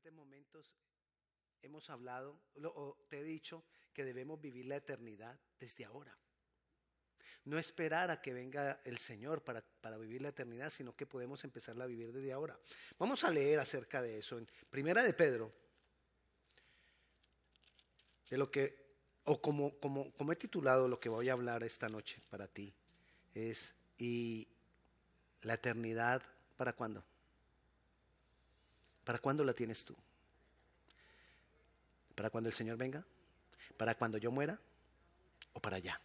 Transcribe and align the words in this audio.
diferentes 0.00 0.12
momentos 0.12 0.72
hemos 1.60 1.90
hablado 1.90 2.40
o 2.74 2.96
te 3.10 3.18
he 3.18 3.22
dicho 3.22 3.64
que 3.92 4.04
debemos 4.04 4.40
vivir 4.40 4.64
la 4.64 4.76
eternidad 4.76 5.38
desde 5.58 5.84
ahora. 5.84 6.16
No 7.44 7.58
esperar 7.58 8.10
a 8.10 8.22
que 8.22 8.32
venga 8.32 8.80
el 8.84 8.96
Señor 8.96 9.44
para, 9.44 9.60
para, 9.60 9.98
vivir 9.98 10.22
la 10.22 10.30
eternidad, 10.30 10.70
sino 10.70 10.96
que 10.96 11.04
podemos 11.04 11.44
empezarla 11.44 11.84
a 11.84 11.86
vivir 11.86 12.12
desde 12.12 12.32
ahora. 12.32 12.58
Vamos 12.98 13.24
a 13.24 13.30
leer 13.30 13.60
acerca 13.60 14.00
de 14.00 14.18
eso 14.18 14.38
en 14.38 14.48
Primera 14.70 15.02
de 15.02 15.12
Pedro, 15.12 15.52
de 18.30 18.38
lo 18.38 18.50
que, 18.50 18.94
o 19.24 19.40
como, 19.42 19.78
como, 19.80 20.12
como 20.12 20.32
he 20.32 20.36
titulado 20.36 20.88
lo 20.88 20.98
que 20.98 21.10
voy 21.10 21.28
a 21.28 21.32
hablar 21.32 21.62
esta 21.62 21.88
noche 21.88 22.22
para 22.30 22.48
ti, 22.48 22.72
es, 23.34 23.74
¿y 23.98 24.48
la 25.42 25.54
eternidad 25.54 26.22
para 26.56 26.72
cuándo? 26.74 27.04
¿Para 29.10 29.18
cuándo 29.18 29.42
la 29.42 29.52
tienes 29.52 29.84
tú? 29.84 29.96
¿Para 32.14 32.30
cuando 32.30 32.48
el 32.48 32.54
Señor 32.54 32.76
venga? 32.76 33.04
¿Para 33.76 33.96
cuando 33.96 34.18
yo 34.18 34.30
muera? 34.30 34.56
¿O 35.52 35.58
para 35.58 35.78
allá? 35.78 36.00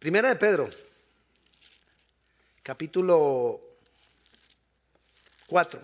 Primera 0.00 0.28
de 0.28 0.34
Pedro, 0.34 0.68
capítulo 2.64 3.60
4, 5.46 5.80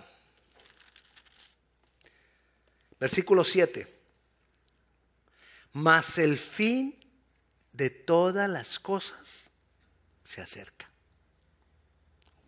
versículo 2.98 3.44
7. 3.44 3.86
Mas 5.74 6.18
el 6.18 6.36
fin 6.36 6.98
de 7.72 7.90
todas 7.90 8.50
las 8.50 8.80
cosas 8.80 9.44
se 10.24 10.40
acerca. 10.40 10.90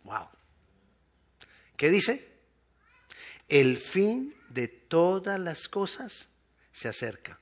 Wow. 0.03 0.27
¿Qué 1.77 1.89
dice? 1.89 2.36
El 3.47 3.77
fin 3.77 4.35
de 4.49 4.67
todas 4.67 5.39
las 5.39 5.67
cosas 5.67 6.27
se 6.71 6.87
acerca. 6.87 7.39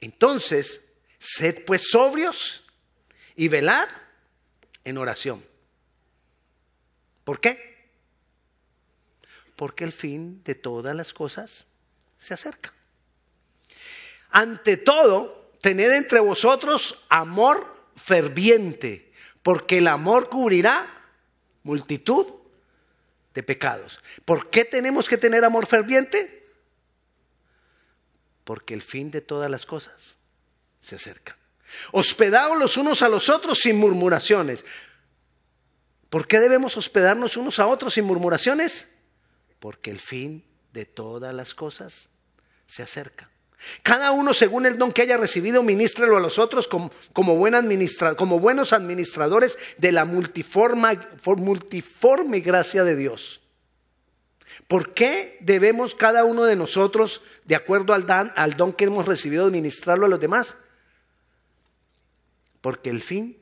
Entonces, 0.00 0.82
sed 1.18 1.64
pues 1.64 1.90
sobrios 1.90 2.64
y 3.36 3.48
velad 3.48 3.88
en 4.84 4.98
oración. 4.98 5.44
¿Por 7.24 7.40
qué? 7.40 7.90
Porque 9.56 9.84
el 9.84 9.92
fin 9.92 10.42
de 10.42 10.54
todas 10.54 10.94
las 10.96 11.12
cosas 11.12 11.66
se 12.18 12.34
acerca. 12.34 12.72
Ante 14.30 14.76
todo, 14.76 15.52
tened 15.60 15.92
entre 15.92 16.20
vosotros 16.20 17.04
amor 17.08 17.90
ferviente, 17.96 19.12
porque 19.42 19.78
el 19.78 19.88
amor 19.88 20.30
cubrirá 20.30 20.88
multitud 21.62 22.39
de 23.34 23.42
pecados. 23.42 24.00
¿Por 24.24 24.50
qué 24.50 24.64
tenemos 24.64 25.08
que 25.08 25.16
tener 25.16 25.44
amor 25.44 25.66
ferviente? 25.66 26.40
porque 28.50 28.74
el 28.74 28.82
fin 28.82 29.12
de 29.12 29.20
todas 29.20 29.48
las 29.48 29.64
cosas 29.64 30.16
se 30.80 30.96
acerca. 30.96 31.36
Hospedaos 31.92 32.58
los 32.58 32.76
unos 32.76 33.00
a 33.02 33.08
los 33.08 33.28
otros 33.28 33.60
sin 33.60 33.76
murmuraciones. 33.76 34.64
¿Por 36.08 36.26
qué 36.26 36.40
debemos 36.40 36.76
hospedarnos 36.76 37.36
unos 37.36 37.60
a 37.60 37.68
otros 37.68 37.94
sin 37.94 38.06
murmuraciones? 38.06 38.88
Porque 39.60 39.92
el 39.92 40.00
fin 40.00 40.44
de 40.72 40.84
todas 40.84 41.32
las 41.32 41.54
cosas 41.54 42.08
se 42.66 42.82
acerca. 42.82 43.30
Cada 43.82 44.12
uno 44.12 44.34
según 44.34 44.66
el 44.66 44.78
don 44.78 44.92
que 44.92 45.02
haya 45.02 45.16
recibido, 45.16 45.62
ministrelo 45.62 46.16
a 46.16 46.20
los 46.20 46.38
otros 46.38 46.66
como, 46.68 46.90
buenos 47.36 48.72
administradores 48.72 49.58
de 49.78 49.92
la 49.92 50.04
multiforme 50.04 50.98
gracia 52.40 52.84
de 52.84 52.96
Dios. 52.96 53.40
¿Por 54.66 54.94
qué 54.94 55.36
debemos 55.40 55.94
cada 55.94 56.24
uno 56.24 56.44
de 56.44 56.56
nosotros, 56.56 57.22
de 57.44 57.56
acuerdo 57.56 57.92
al, 57.92 58.06
al 58.08 58.56
don 58.56 58.72
que 58.72 58.84
hemos 58.84 59.06
recibido, 59.06 59.46
administrarlo 59.46 60.06
a 60.06 60.10
los 60.10 60.20
demás? 60.20 60.56
Porque 62.60 62.90
el 62.90 63.02
fin 63.02 63.39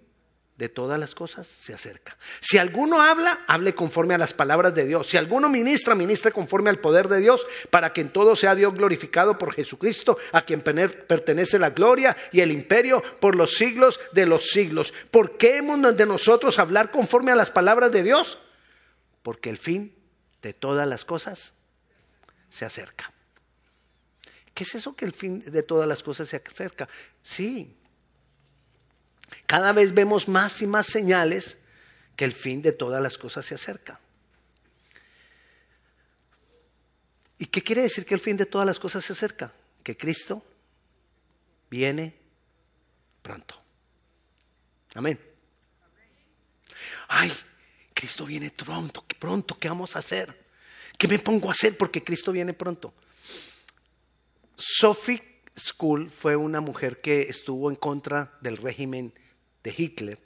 de 0.59 0.69
todas 0.69 0.99
las 0.99 1.15
cosas 1.15 1.47
se 1.47 1.73
acerca. 1.73 2.19
Si 2.41 2.59
alguno 2.59 3.01
habla, 3.01 3.45
hable 3.47 3.77
conforme 3.77 4.15
a 4.15 4.19
las 4.19 4.35
palabras 4.35 4.75
de 4.75 4.87
Dios. 4.87 5.07
Si 5.07 5.17
alguno 5.17 5.49
ministra, 5.49 5.95
ministre 5.95 6.33
conforme 6.33 6.69
al 6.69 6.81
poder 6.81 7.07
de 7.07 7.21
Dios, 7.21 7.47
para 7.71 7.93
que 7.93 8.01
en 8.01 8.13
todo 8.13 8.35
sea 8.35 8.57
Dios 8.57 8.75
glorificado 8.75 9.39
por 9.39 9.55
Jesucristo, 9.55 10.19
a 10.33 10.43
quien 10.43 10.61
pertenece 10.61 11.61
la 11.61 11.71
gloria 11.71 12.17
y 12.33 12.41
el 12.41 12.51
imperio 12.51 13.03
por 13.21 13.37
los 13.37 13.55
siglos 13.55 14.01
de 14.13 14.27
los 14.27 14.49
siglos. 14.49 14.93
¿Por 15.13 15.39
qué 15.39 15.59
hemos 15.59 15.97
de 15.97 16.07
nosotros 16.07 16.59
hablar 16.59 16.91
conforme 16.91 17.31
a 17.31 17.37
las 17.37 17.53
palabras 17.53 17.93
de 17.93 18.03
Dios? 18.03 18.41
Porque 19.23 19.51
el 19.51 19.59
fin 19.59 19.95
de 20.43 20.55
todas 20.55 20.89
las 20.89 21.05
cosas 21.05 21.53
se 22.51 22.65
acerca. 22.65 23.13
¿Qué 24.55 24.65
es 24.65 24.75
eso 24.75 24.97
que 24.97 25.05
el 25.05 25.13
fin 25.13 25.39
de 25.39 25.63
todas 25.63 25.87
las 25.87 26.03
cosas 26.03 26.29
se 26.29 26.43
acerca? 26.45 26.89
Sí, 27.23 27.78
cada 29.47 29.72
vez 29.72 29.94
vemos 29.94 30.28
más 30.28 30.62
y 30.62 30.66
más 30.66 30.87
señales 30.87 31.56
que 32.16 32.25
el 32.25 32.33
fin 32.33 32.62
de 32.62 32.72
todas 32.72 33.03
las 33.03 33.19
cosas 33.19 33.47
se 33.47 33.55
acerca. 33.55 34.00
¿Y 37.38 37.47
qué 37.47 37.62
quiere 37.62 37.83
decir 37.83 38.05
que 38.05 38.15
el 38.15 38.21
fin 38.21 38.37
de 38.37 38.47
todas 38.47 38.67
las 38.67 38.81
cosas 38.81 39.05
se 39.05 39.12
acerca? 39.12 39.53
Que 39.83 39.97
Cristo 39.97 40.44
viene 41.71 42.15
pronto. 43.22 43.61
Amén. 44.94 45.19
Ay, 47.09 47.33
Cristo 47.94 48.27
viene 48.27 48.50
pronto, 48.50 49.05
pronto, 49.19 49.59
¿qué 49.59 49.69
vamos 49.69 49.94
a 49.97 50.00
hacer? 50.00 50.47
¿Qué 50.97 51.06
me 51.09 51.19
pongo 51.19 51.49
a 51.49 51.53
hacer 51.53 51.77
porque 51.77 52.03
Cristo 52.03 52.33
viene 52.33 52.53
pronto? 52.55 52.93
Sophie 54.56 55.28
School 55.59 56.11
fue 56.11 56.37
una 56.37 56.61
mujer 56.61 57.01
que 57.01 57.23
estuvo 57.23 57.71
en 57.71 57.77
contra 57.77 58.37
del 58.41 58.57
régimen 58.57 59.13
de 59.63 59.75
Hitler 59.77 60.19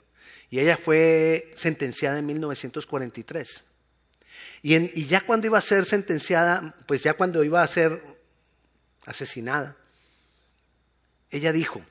y 0.49 0.59
ella 0.59 0.77
fue 0.77 1.51
sentenciada 1.55 2.19
en 2.19 2.25
1943. 2.27 3.65
Y, 4.61 4.75
y 4.75 5.05
ya 5.05 5.21
cuando 5.21 5.47
iba 5.47 5.57
a 5.57 5.61
ser 5.61 5.85
sentenciada, 5.85 6.75
pues 6.85 7.03
ya 7.03 7.15
cuando 7.15 7.43
iba 7.43 7.61
a 7.61 7.67
ser 7.67 8.03
asesinada, 9.05 9.75
ella 11.31 11.51
dijo, 11.51 11.81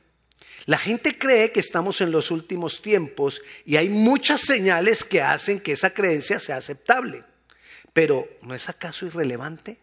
la 0.66 0.78
gente 0.78 1.18
cree 1.18 1.50
que 1.50 1.60
estamos 1.60 2.00
en 2.00 2.12
los 2.12 2.30
últimos 2.30 2.82
tiempos 2.82 3.42
y 3.64 3.76
hay 3.76 3.88
muchas 3.88 4.42
señales 4.42 5.04
que 5.04 5.20
hacen 5.20 5.60
que 5.60 5.72
esa 5.72 5.90
creencia 5.90 6.38
sea 6.38 6.56
aceptable. 6.56 7.24
Pero 7.92 8.28
¿no 8.42 8.54
es 8.54 8.68
acaso 8.68 9.06
irrelevante? 9.06 9.78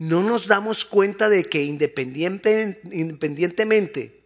¿No 0.00 0.22
nos 0.22 0.46
damos 0.46 0.84
cuenta 0.86 1.28
de 1.28 1.44
que 1.44 1.62
independientemente 1.62 4.24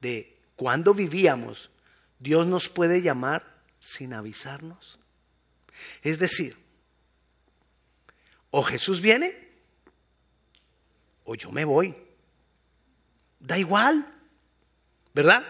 de 0.00 0.36
cuándo 0.56 0.94
vivíamos, 0.94 1.70
Dios 2.18 2.48
nos 2.48 2.68
puede 2.68 3.02
llamar 3.02 3.62
sin 3.78 4.14
avisarnos? 4.14 4.98
Es 6.02 6.18
decir, 6.18 6.56
o 8.50 8.64
Jesús 8.64 9.00
viene 9.00 9.32
o 11.22 11.36
yo 11.36 11.52
me 11.52 11.64
voy. 11.64 11.94
Da 13.38 13.56
igual, 13.56 14.12
¿verdad? 15.14 15.44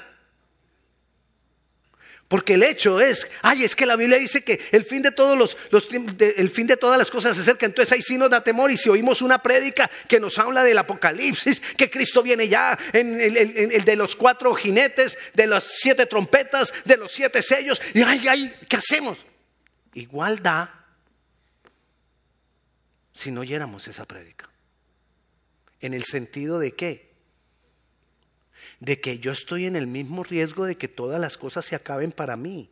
Porque 2.32 2.54
el 2.54 2.62
hecho 2.62 2.98
es, 2.98 3.28
ay, 3.42 3.62
es 3.62 3.76
que 3.76 3.84
la 3.84 3.94
Biblia 3.94 4.16
dice 4.16 4.42
que 4.42 4.58
el 4.70 4.86
fin 4.86 5.02
de 5.02 5.12
todos 5.12 5.36
los, 5.36 5.54
el 6.18 6.48
fin 6.48 6.66
de 6.66 6.78
todas 6.78 6.96
las 6.96 7.10
cosas 7.10 7.36
se 7.36 7.42
acerca. 7.42 7.66
Entonces 7.66 7.92
ahí 7.92 8.00
sí 8.00 8.16
nos 8.16 8.30
da 8.30 8.42
temor. 8.42 8.70
Y 8.70 8.78
si 8.78 8.88
oímos 8.88 9.20
una 9.20 9.42
prédica 9.42 9.90
que 10.08 10.18
nos 10.18 10.38
habla 10.38 10.64
del 10.64 10.78
Apocalipsis, 10.78 11.60
que 11.76 11.90
Cristo 11.90 12.22
viene 12.22 12.48
ya, 12.48 12.78
en 12.94 13.20
el, 13.20 13.84
de 13.84 13.96
los 13.96 14.16
cuatro 14.16 14.54
jinetes, 14.54 15.18
de 15.34 15.46
las 15.46 15.74
siete 15.76 16.06
trompetas, 16.06 16.72
de 16.86 16.96
los 16.96 17.12
siete 17.12 17.42
sellos, 17.42 17.82
y 17.92 18.00
ay, 18.00 18.26
ay, 18.26 18.50
¿qué 18.66 18.76
hacemos? 18.76 19.18
Igual 19.92 20.42
da 20.42 20.86
si 23.12 23.30
no 23.30 23.42
oyéramos 23.42 23.88
esa 23.88 24.06
prédica. 24.06 24.48
En 25.80 25.92
el 25.92 26.04
sentido 26.04 26.58
de 26.58 26.72
que 26.72 27.11
de 28.82 29.00
que 29.00 29.20
yo 29.20 29.30
estoy 29.30 29.66
en 29.66 29.76
el 29.76 29.86
mismo 29.86 30.24
riesgo 30.24 30.64
de 30.64 30.76
que 30.76 30.88
todas 30.88 31.20
las 31.20 31.36
cosas 31.36 31.64
se 31.64 31.76
acaben 31.76 32.10
para 32.10 32.36
mí. 32.36 32.68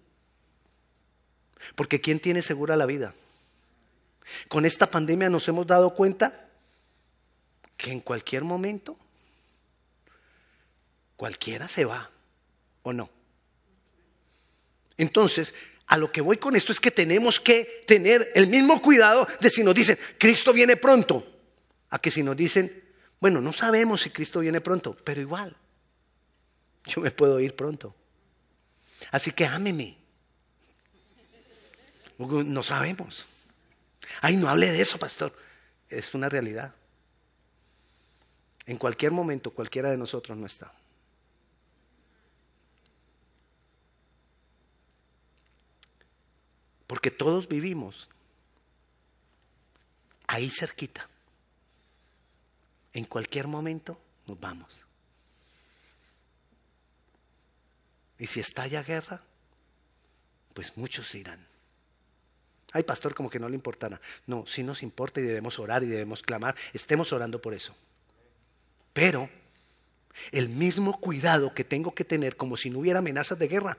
Porque 1.77 2.01
¿quién 2.01 2.19
tiene 2.19 2.43
segura 2.43 2.75
la 2.75 2.85
vida? 2.85 3.15
Con 4.49 4.67
esta 4.67 4.91
pandemia 4.91 5.31
nos 5.31 5.47
hemos 5.47 5.69
dado 5.69 5.95
cuenta 5.95 6.49
que 7.77 7.93
en 7.93 8.01
cualquier 8.01 8.43
momento 8.43 8.99
cualquiera 11.15 11.69
se 11.69 11.85
va, 11.85 12.11
¿o 12.83 12.93
no? 12.93 13.09
Entonces, 14.97 15.55
a 15.87 15.97
lo 15.97 16.11
que 16.11 16.23
voy 16.23 16.39
con 16.39 16.57
esto 16.57 16.73
es 16.73 16.81
que 16.81 16.91
tenemos 16.91 17.39
que 17.39 17.85
tener 17.87 18.33
el 18.35 18.49
mismo 18.49 18.83
cuidado 18.83 19.29
de 19.41 19.49
si 19.49 19.63
nos 19.63 19.77
dicen, 19.77 19.97
Cristo 20.19 20.53
viene 20.53 20.77
pronto, 20.77 21.25
a 21.91 22.01
que 22.01 22.11
si 22.11 22.25
nos 22.25 22.37
dicen, 22.37 22.83
bueno, 23.21 23.41
no 23.41 23.53
sabemos 23.53 24.01
si 24.01 24.11
Cristo 24.11 24.41
viene 24.41 24.61
pronto, 24.61 24.97
pero 25.05 25.21
igual, 25.21 25.57
yo 26.85 27.01
me 27.01 27.11
puedo 27.11 27.41
ir 27.41 27.55
pronto. 27.55 27.95
Así 29.11 29.31
que 29.33 29.47
ámeme. 29.47 29.97
No 32.19 32.63
sabemos. 32.63 33.25
Ay, 34.21 34.37
no 34.37 34.49
hable 34.49 34.71
de 34.71 34.81
eso, 34.81 34.99
pastor. 34.99 35.35
Es 35.89 36.15
una 36.15 36.29
realidad. 36.29 36.75
En 38.67 38.77
cualquier 38.77 39.13
momento 39.13 39.53
cualquiera 39.53 39.91
de 39.91 39.97
nosotros 39.97 40.37
no 40.37 40.47
está. 40.47 40.73
Porque 46.87 47.11
todos 47.11 47.49
vivimos 47.49 48.09
ahí 50.27 50.51
cerquita. 50.51 51.09
En 52.93 53.05
cualquier 53.05 53.47
momento 53.47 54.01
nos 54.27 54.39
vamos. 54.39 54.85
Y 58.21 58.27
si 58.27 58.39
estalla 58.39 58.83
guerra, 58.83 59.23
pues 60.53 60.77
muchos 60.77 61.15
irán. 61.15 61.45
Ay, 62.71 62.83
pastor, 62.83 63.15
como 63.15 63.31
que 63.31 63.41
no 63.41 63.49
le 63.49 63.55
importara. 63.55 63.99
No, 64.27 64.45
sí 64.47 64.63
nos 64.63 64.83
importa 64.83 65.21
y 65.21 65.25
debemos 65.25 65.59
orar 65.59 65.83
y 65.83 65.87
debemos 65.87 66.23
clamar. 66.23 66.55
Estemos 66.75 67.13
orando 67.15 67.41
por 67.41 67.55
eso. 67.55 67.75
Pero 68.93 69.31
el 70.33 70.51
mismo 70.51 71.01
cuidado 71.01 71.55
que 71.55 71.65
tengo 71.65 71.95
que 71.95 72.05
tener 72.05 72.37
como 72.37 72.59
si 72.59 72.69
no 72.69 72.81
hubiera 72.81 72.99
amenazas 72.99 73.39
de 73.39 73.49
guerra, 73.49 73.79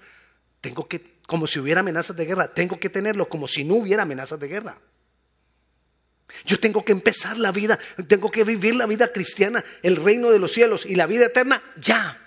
tengo 0.59 0.87
que, 0.87 1.19
como 1.27 1.45
si 1.45 1.59
hubiera 1.59 1.81
amenazas 1.81 2.17
de 2.17 2.25
guerra, 2.25 2.51
tengo 2.51 2.79
que 2.79 2.89
tenerlo 2.89 3.29
como 3.29 3.47
si 3.47 3.63
no 3.63 3.75
hubiera 3.75 4.03
amenazas 4.03 4.39
de 4.39 4.47
guerra. 4.47 4.79
Yo 6.45 6.59
tengo 6.59 6.83
que 6.83 6.93
empezar 6.93 7.37
la 7.37 7.51
vida, 7.51 7.77
tengo 8.07 8.31
que 8.31 8.43
vivir 8.43 8.73
la 8.73 8.87
vida 8.87 9.11
cristiana, 9.11 9.63
el 9.83 9.97
reino 9.97 10.31
de 10.31 10.39
los 10.39 10.51
cielos 10.51 10.85
y 10.87 10.95
la 10.95 11.05
vida 11.05 11.27
eterna 11.27 11.61
ya. 11.79 12.17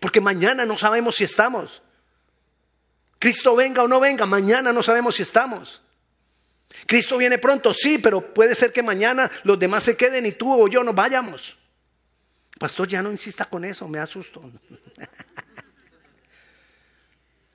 Porque 0.00 0.20
mañana 0.20 0.66
no 0.66 0.76
sabemos 0.78 1.16
si 1.16 1.24
estamos. 1.24 1.82
Cristo 3.18 3.56
venga 3.56 3.82
o 3.82 3.88
no 3.88 4.00
venga, 4.00 4.26
mañana 4.26 4.72
no 4.72 4.82
sabemos 4.82 5.16
si 5.16 5.22
estamos. 5.22 5.82
Cristo 6.86 7.16
viene 7.16 7.38
pronto, 7.38 7.72
sí, 7.72 7.98
pero 7.98 8.34
puede 8.34 8.54
ser 8.54 8.72
que 8.72 8.82
mañana 8.82 9.30
los 9.44 9.58
demás 9.58 9.84
se 9.84 9.96
queden 9.96 10.26
y 10.26 10.32
tú 10.32 10.52
o 10.52 10.68
yo 10.68 10.84
nos 10.84 10.94
vayamos. 10.94 11.56
Pastor, 12.58 12.88
ya 12.88 13.02
no 13.02 13.10
insista 13.10 13.46
con 13.46 13.64
eso, 13.64 13.88
me 13.88 13.98
asusto. 13.98 14.50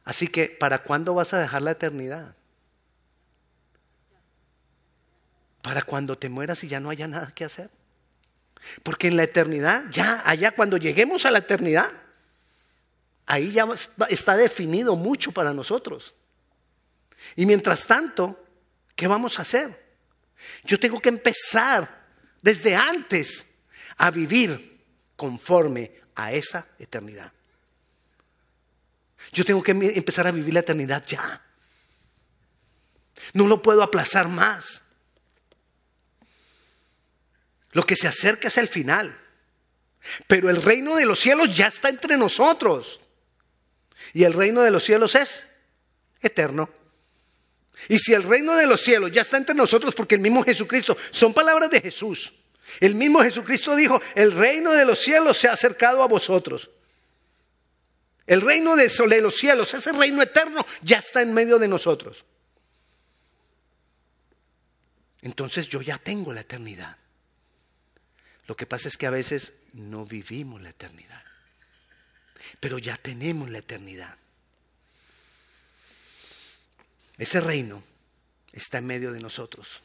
Así 0.05 0.27
que, 0.27 0.47
¿para 0.47 0.83
cuándo 0.83 1.13
vas 1.13 1.33
a 1.33 1.39
dejar 1.39 1.61
la 1.61 1.71
eternidad? 1.71 2.35
Para 5.61 5.83
cuando 5.83 6.17
te 6.17 6.29
mueras 6.29 6.63
y 6.63 6.67
ya 6.67 6.79
no 6.79 6.89
haya 6.89 7.07
nada 7.07 7.31
que 7.33 7.45
hacer. 7.45 7.69
Porque 8.83 9.07
en 9.07 9.17
la 9.17 9.23
eternidad, 9.23 9.85
ya 9.89 10.21
allá 10.25 10.51
cuando 10.51 10.77
lleguemos 10.77 11.25
a 11.25 11.31
la 11.31 11.39
eternidad, 11.39 11.91
ahí 13.25 13.51
ya 13.51 13.67
está 14.09 14.35
definido 14.35 14.95
mucho 14.95 15.31
para 15.31 15.53
nosotros. 15.53 16.15
Y 17.35 17.45
mientras 17.45 17.85
tanto, 17.85 18.43
¿qué 18.95 19.07
vamos 19.07 19.39
a 19.39 19.43
hacer? 19.43 19.81
Yo 20.63 20.79
tengo 20.79 20.99
que 20.99 21.09
empezar 21.09 22.05
desde 22.41 22.75
antes 22.75 23.45
a 23.97 24.11
vivir 24.11 24.83
conforme 25.15 25.91
a 26.15 26.33
esa 26.33 26.67
eternidad. 26.79 27.31
Yo 29.31 29.45
tengo 29.45 29.61
que 29.61 29.71
empezar 29.71 30.27
a 30.27 30.31
vivir 30.31 30.53
la 30.53 30.61
eternidad 30.61 31.05
ya. 31.05 31.41
No 33.33 33.47
lo 33.47 33.61
puedo 33.61 33.83
aplazar 33.83 34.27
más. 34.27 34.81
Lo 37.71 37.85
que 37.85 37.95
se 37.95 38.07
acerca 38.07 38.47
es 38.47 38.57
el 38.57 38.67
final. 38.67 39.17
Pero 40.27 40.49
el 40.49 40.61
reino 40.61 40.95
de 40.95 41.05
los 41.05 41.19
cielos 41.19 41.55
ya 41.55 41.67
está 41.67 41.89
entre 41.89 42.17
nosotros. 42.17 42.99
Y 44.13 44.23
el 44.23 44.33
reino 44.33 44.61
de 44.61 44.71
los 44.71 44.83
cielos 44.83 45.15
es 45.15 45.43
eterno. 46.21 46.69
Y 47.89 47.97
si 47.97 48.13
el 48.13 48.23
reino 48.23 48.55
de 48.55 48.67
los 48.67 48.81
cielos 48.81 49.11
ya 49.11 49.21
está 49.21 49.37
entre 49.37 49.55
nosotros, 49.55 49.95
porque 49.95 50.15
el 50.15 50.21
mismo 50.21 50.43
Jesucristo, 50.43 50.97
son 51.11 51.33
palabras 51.33 51.69
de 51.69 51.81
Jesús. 51.81 52.33
El 52.79 52.95
mismo 52.95 53.21
Jesucristo 53.23 53.75
dijo, 53.75 53.99
el 54.15 54.31
reino 54.31 54.71
de 54.71 54.85
los 54.85 54.99
cielos 54.99 55.37
se 55.37 55.47
ha 55.47 55.53
acercado 55.53 56.03
a 56.03 56.07
vosotros. 56.07 56.69
El 58.27 58.41
reino 58.41 58.75
de 58.75 59.21
los 59.21 59.35
cielos, 59.35 59.73
ese 59.73 59.91
reino 59.93 60.21
eterno, 60.21 60.65
ya 60.81 60.99
está 60.99 61.21
en 61.21 61.33
medio 61.33 61.57
de 61.57 61.67
nosotros. 61.67 62.23
Entonces 65.21 65.67
yo 65.67 65.81
ya 65.81 65.97
tengo 65.97 66.33
la 66.33 66.41
eternidad. 66.41 66.97
Lo 68.47 68.55
que 68.55 68.65
pasa 68.65 68.87
es 68.87 68.97
que 68.97 69.07
a 69.07 69.11
veces 69.11 69.53
no 69.73 70.05
vivimos 70.05 70.61
la 70.61 70.69
eternidad 70.69 71.30
pero 72.59 72.77
ya 72.77 72.97
tenemos 72.97 73.49
la 73.49 73.59
eternidad. 73.59 74.17
Ese 77.17 77.41
reino 77.41 77.83
está 78.51 78.79
en 78.79 78.87
medio 78.87 79.11
de 79.11 79.19
nosotros. 79.19 79.81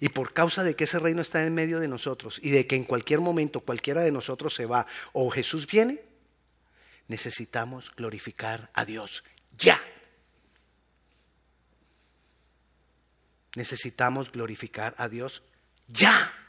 Y 0.00 0.10
por 0.10 0.32
causa 0.32 0.62
de 0.62 0.76
que 0.76 0.84
ese 0.84 0.98
reino 0.98 1.22
está 1.22 1.44
en 1.44 1.54
medio 1.54 1.80
de 1.80 1.88
nosotros 1.88 2.38
y 2.42 2.50
de 2.50 2.66
que 2.66 2.76
en 2.76 2.84
cualquier 2.84 3.20
momento 3.20 3.60
cualquiera 3.60 4.02
de 4.02 4.12
nosotros 4.12 4.54
se 4.54 4.66
va 4.66 4.86
o 5.12 5.28
Jesús 5.30 5.66
viene, 5.66 6.00
necesitamos 7.08 7.92
glorificar 7.96 8.70
a 8.74 8.84
Dios 8.84 9.24
ya. 9.58 9.80
Necesitamos 13.54 14.30
glorificar 14.30 14.94
a 14.98 15.08
Dios 15.08 15.42
ya 15.88 16.41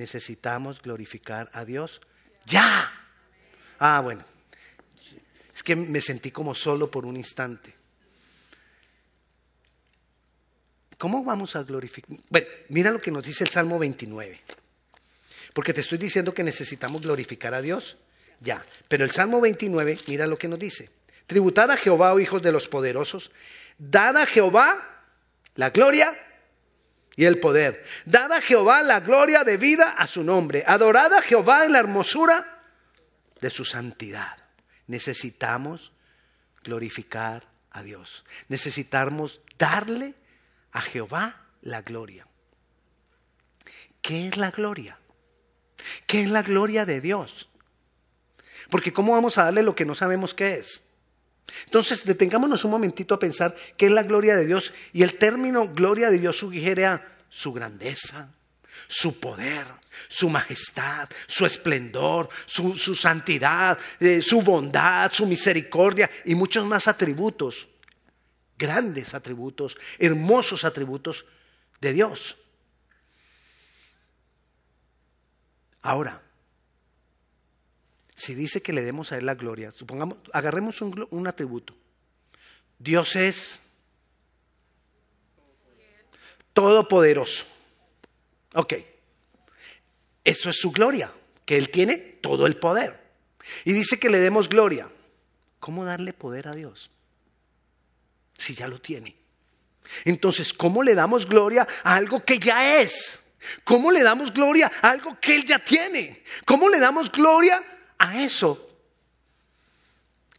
necesitamos 0.00 0.80
glorificar 0.80 1.50
a 1.52 1.64
Dios 1.66 2.00
ya. 2.46 2.90
Ah, 3.78 4.00
bueno. 4.00 4.24
Es 5.54 5.62
que 5.62 5.76
me 5.76 6.00
sentí 6.00 6.30
como 6.30 6.54
solo 6.54 6.90
por 6.90 7.04
un 7.04 7.18
instante. 7.18 7.74
¿Cómo 10.96 11.22
vamos 11.22 11.54
a 11.54 11.62
glorificar? 11.64 12.16
Bueno, 12.30 12.46
mira 12.70 12.90
lo 12.90 13.00
que 13.00 13.10
nos 13.10 13.22
dice 13.22 13.44
el 13.44 13.50
Salmo 13.50 13.78
29. 13.78 14.40
Porque 15.52 15.74
te 15.74 15.82
estoy 15.82 15.98
diciendo 15.98 16.32
que 16.32 16.42
necesitamos 16.42 17.02
glorificar 17.02 17.52
a 17.52 17.60
Dios. 17.60 17.98
Ya. 18.40 18.64
Pero 18.88 19.04
el 19.04 19.10
Salmo 19.10 19.40
29, 19.40 19.98
mira 20.06 20.26
lo 20.26 20.38
que 20.38 20.48
nos 20.48 20.58
dice. 20.58 20.88
Tributad 21.26 21.70
a 21.70 21.76
Jehová, 21.76 22.14
oh 22.14 22.20
hijos 22.20 22.40
de 22.40 22.52
los 22.52 22.68
poderosos. 22.68 23.30
Dad 23.78 24.16
a 24.16 24.26
Jehová 24.26 25.04
la 25.56 25.70
gloria 25.70 26.16
y 27.20 27.26
el 27.26 27.38
poder. 27.38 27.84
Dada 28.06 28.38
a 28.38 28.40
Jehová 28.40 28.82
la 28.82 29.00
gloria 29.00 29.44
de 29.44 29.58
vida 29.58 29.90
a 29.90 30.06
su 30.06 30.24
nombre. 30.24 30.64
Adorada 30.66 31.18
a 31.18 31.22
Jehová 31.22 31.66
en 31.66 31.72
la 31.72 31.78
hermosura 31.78 32.62
de 33.42 33.50
su 33.50 33.66
santidad. 33.66 34.38
Necesitamos 34.86 35.92
glorificar 36.64 37.46
a 37.72 37.82
Dios. 37.82 38.24
Necesitamos 38.48 39.42
darle 39.58 40.14
a 40.72 40.80
Jehová 40.80 41.42
la 41.60 41.82
gloria. 41.82 42.26
¿Qué 44.00 44.28
es 44.28 44.38
la 44.38 44.50
gloria? 44.50 44.98
¿Qué 46.06 46.22
es 46.22 46.30
la 46.30 46.40
gloria 46.40 46.86
de 46.86 47.02
Dios? 47.02 47.50
Porque 48.70 48.94
¿cómo 48.94 49.12
vamos 49.12 49.36
a 49.36 49.44
darle 49.44 49.62
lo 49.62 49.74
que 49.74 49.84
no 49.84 49.94
sabemos 49.94 50.32
qué 50.32 50.54
es? 50.54 50.84
Entonces, 51.66 52.04
detengámonos 52.04 52.64
un 52.64 52.70
momentito 52.70 53.14
a 53.14 53.18
pensar 53.18 53.54
qué 53.76 53.86
es 53.86 53.92
la 53.92 54.04
gloria 54.04 54.36
de 54.36 54.46
Dios. 54.46 54.72
Y 54.94 55.02
el 55.02 55.18
término 55.18 55.68
gloria 55.68 56.10
de 56.10 56.18
Dios 56.18 56.38
sugiere 56.38 56.86
a 56.86 57.09
su 57.30 57.52
grandeza, 57.52 58.28
su 58.88 59.18
poder, 59.18 59.66
su 60.08 60.28
majestad, 60.28 61.08
su 61.26 61.46
esplendor, 61.46 62.28
su, 62.44 62.76
santidad, 62.94 63.78
eh, 64.00 64.20
su 64.20 64.42
bondad, 64.42 65.12
su 65.12 65.26
misericordia 65.26 66.10
y 66.24 66.34
muchos 66.34 66.66
más 66.66 66.88
atributos, 66.88 67.68
grandes 68.58 69.14
atributos, 69.14 69.76
hermosos 69.98 70.64
atributos 70.64 71.24
de 71.80 71.92
Dios. 71.92 72.36
Ahora, 75.82 76.22
si 78.16 78.34
dice 78.34 78.60
que 78.60 78.74
le 78.74 78.82
demos 78.82 79.12
a 79.12 79.16
Él 79.16 79.24
la 79.24 79.34
gloria, 79.34 79.72
supongamos, 79.72 80.18
agarremos 80.32 80.82
un 80.82 81.26
atributo. 81.26 81.74
Dios 82.78 83.16
es 83.16 83.60
todopoderoso. 86.60 87.44
Ok, 88.54 88.74
eso 90.24 90.50
es 90.50 90.56
su 90.56 90.70
gloria, 90.72 91.12
que 91.44 91.56
Él 91.56 91.70
tiene 91.70 91.96
todo 91.96 92.46
el 92.46 92.56
poder. 92.56 93.00
Y 93.64 93.72
dice 93.72 93.98
que 93.98 94.10
le 94.10 94.18
demos 94.18 94.48
gloria. 94.48 94.90
¿Cómo 95.58 95.84
darle 95.84 96.12
poder 96.12 96.48
a 96.48 96.54
Dios? 96.54 96.90
Si 98.36 98.54
ya 98.54 98.68
lo 98.68 98.80
tiene. 98.80 99.16
Entonces, 100.04 100.52
¿cómo 100.52 100.82
le 100.82 100.94
damos 100.94 101.26
gloria 101.26 101.66
a 101.82 101.96
algo 101.96 102.24
que 102.24 102.38
ya 102.38 102.80
es? 102.80 103.20
¿Cómo 103.64 103.90
le 103.90 104.02
damos 104.02 104.32
gloria 104.32 104.70
a 104.82 104.90
algo 104.90 105.18
que 105.20 105.34
Él 105.34 105.44
ya 105.44 105.58
tiene? 105.58 106.22
¿Cómo 106.44 106.68
le 106.68 106.78
damos 106.78 107.10
gloria 107.10 107.62
a 108.00 108.22
eso. 108.22 108.66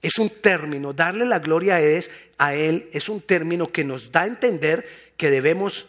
Es 0.02 0.18
un 0.18 0.30
término, 0.30 0.94
darle 0.94 1.26
la 1.26 1.40
gloria 1.40 1.76
a 1.76 2.54
él, 2.54 2.90
es 2.92 3.08
un 3.08 3.22
término 3.22 3.72
que 3.72 3.84
nos 3.84 4.12
da 4.12 4.24
a 4.24 4.28
entender 4.28 4.88
que 5.16 5.30
debemos 5.30 5.86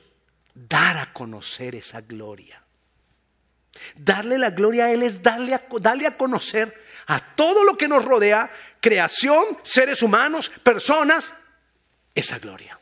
dar 0.54 0.97
a 0.97 1.12
conocer 1.12 1.75
esa 1.75 2.00
gloria. 2.00 2.62
Darle 3.97 4.38
la 4.38 4.50
gloria 4.50 4.87
a 4.87 4.92
Él 4.92 5.02
es 5.02 5.23
darle 5.23 5.54
a, 5.54 5.62
darle 5.80 6.06
a 6.06 6.16
conocer 6.16 6.82
a 7.06 7.21
todo 7.35 7.64
lo 7.64 7.76
que 7.76 7.88
nos 7.88 8.04
rodea, 8.04 8.52
creación, 8.80 9.44
seres 9.62 10.02
humanos, 10.02 10.50
personas, 10.62 11.32
esa 12.14 12.38
gloria. 12.38 12.78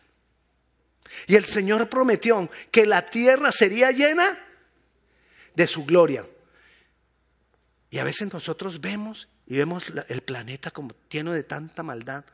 Y 1.26 1.36
el 1.36 1.44
Señor 1.44 1.88
prometió 1.88 2.50
que 2.70 2.86
la 2.86 3.06
tierra 3.06 3.52
sería 3.52 3.90
llena 3.90 4.38
de 5.54 5.66
su 5.66 5.84
gloria. 5.84 6.26
Y 7.90 7.98
a 7.98 8.04
veces 8.04 8.32
nosotros 8.32 8.80
vemos 8.80 9.28
y 9.46 9.56
vemos 9.56 9.92
el 10.08 10.22
planeta 10.22 10.70
como 10.70 10.94
lleno 11.10 11.32
de 11.32 11.42
tanta 11.42 11.82
maldad. 11.82 12.24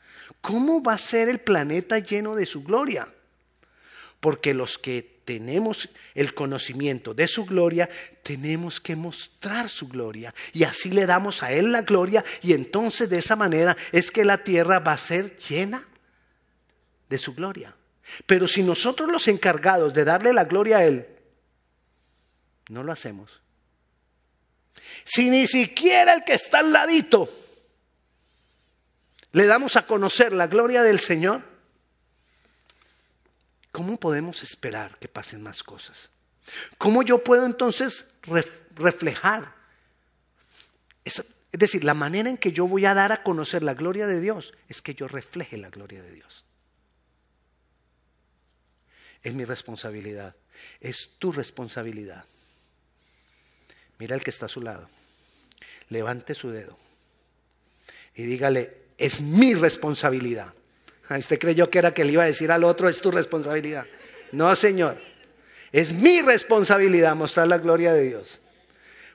¿Cómo 0.40 0.82
va 0.82 0.94
a 0.94 0.98
ser 0.98 1.28
el 1.28 1.40
planeta 1.40 1.98
lleno 1.98 2.34
de 2.34 2.44
su 2.44 2.62
gloria? 2.62 3.08
Porque 4.20 4.52
los 4.52 4.78
que 4.78 5.15
tenemos 5.26 5.88
el 6.14 6.32
conocimiento 6.34 7.12
de 7.12 7.26
su 7.26 7.44
gloria, 7.44 7.90
tenemos 8.22 8.80
que 8.80 8.94
mostrar 8.94 9.68
su 9.68 9.88
gloria. 9.88 10.32
Y 10.52 10.62
así 10.62 10.90
le 10.90 11.04
damos 11.04 11.42
a 11.42 11.52
Él 11.52 11.72
la 11.72 11.82
gloria 11.82 12.24
y 12.42 12.52
entonces 12.52 13.10
de 13.10 13.18
esa 13.18 13.34
manera 13.34 13.76
es 13.90 14.10
que 14.10 14.24
la 14.24 14.38
tierra 14.38 14.78
va 14.78 14.92
a 14.92 14.98
ser 14.98 15.36
llena 15.36 15.86
de 17.10 17.18
su 17.18 17.34
gloria. 17.34 17.74
Pero 18.24 18.46
si 18.46 18.62
nosotros 18.62 19.10
los 19.10 19.26
encargados 19.26 19.92
de 19.92 20.04
darle 20.04 20.32
la 20.32 20.44
gloria 20.44 20.78
a 20.78 20.84
Él, 20.84 21.06
no 22.70 22.84
lo 22.84 22.92
hacemos, 22.92 23.40
si 25.04 25.28
ni 25.28 25.48
siquiera 25.48 26.14
el 26.14 26.22
que 26.22 26.34
está 26.34 26.60
al 26.60 26.72
ladito 26.72 27.28
le 29.32 29.46
damos 29.46 29.74
a 29.74 29.86
conocer 29.86 30.32
la 30.32 30.46
gloria 30.46 30.84
del 30.84 31.00
Señor, 31.00 31.55
¿cómo 33.76 34.00
podemos 34.00 34.42
esperar 34.42 34.98
que 34.98 35.06
pasen 35.06 35.42
más 35.42 35.62
cosas? 35.62 36.08
¿Cómo 36.78 37.02
yo 37.02 37.22
puedo 37.22 37.44
entonces 37.44 38.06
reflejar? 38.74 39.52
Es, 41.04 41.22
decir, 41.52 41.84
la 41.84 41.92
manera 41.92 42.30
en 42.30 42.38
que 42.38 42.52
yo 42.52 42.66
voy 42.66 42.86
a 42.86 42.94
dar 42.94 43.12
a 43.12 43.22
conocer 43.22 43.62
la 43.62 43.74
gloria 43.74 44.06
de 44.06 44.18
Dios 44.18 44.54
es 44.70 44.80
que 44.80 44.94
yo 44.94 45.08
refleje 45.08 45.58
la 45.58 45.68
gloria 45.68 46.00
de 46.00 46.10
Dios. 46.10 46.46
Es 49.22 49.34
mi 49.34 49.44
responsabilidad, 49.44 50.34
es 50.80 51.10
tu 51.18 51.30
responsabilidad. 51.30 52.24
Mira 53.98 54.16
el 54.16 54.24
que 54.24 54.30
está 54.30 54.46
a 54.46 54.48
su 54.48 54.62
lado. 54.62 54.88
Levante 55.90 56.34
su 56.34 56.48
dedo 56.48 56.78
y 58.14 58.22
dígale, 58.22 58.86
es 58.96 59.20
mi 59.20 59.52
responsabilidad. 59.52 60.54
Usted 61.08 61.38
creyó 61.38 61.70
que 61.70 61.78
era 61.78 61.94
que 61.94 62.04
le 62.04 62.12
iba 62.12 62.24
a 62.24 62.26
decir 62.26 62.50
al 62.50 62.64
otro, 62.64 62.88
es 62.88 63.00
tu 63.00 63.10
responsabilidad. 63.10 63.86
No, 64.32 64.54
Señor. 64.56 65.00
Es 65.72 65.92
mi 65.92 66.22
responsabilidad 66.22 67.14
mostrar 67.14 67.48
la 67.48 67.58
gloria 67.58 67.92
de 67.92 68.02
Dios. 68.02 68.40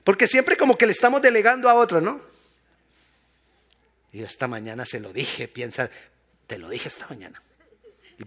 Porque 0.04 0.26
siempre 0.26 0.56
como 0.56 0.76
que 0.76 0.86
le 0.86 0.92
estamos 0.92 1.22
delegando 1.22 1.68
a 1.68 1.74
otro, 1.74 2.00
¿no? 2.00 2.20
Y 4.12 4.22
esta 4.22 4.46
mañana 4.48 4.84
se 4.84 5.00
lo 5.00 5.12
dije, 5.12 5.48
piensa, 5.48 5.90
te 6.46 6.58
lo 6.58 6.68
dije 6.68 6.88
esta 6.88 7.06
mañana. 7.08 7.40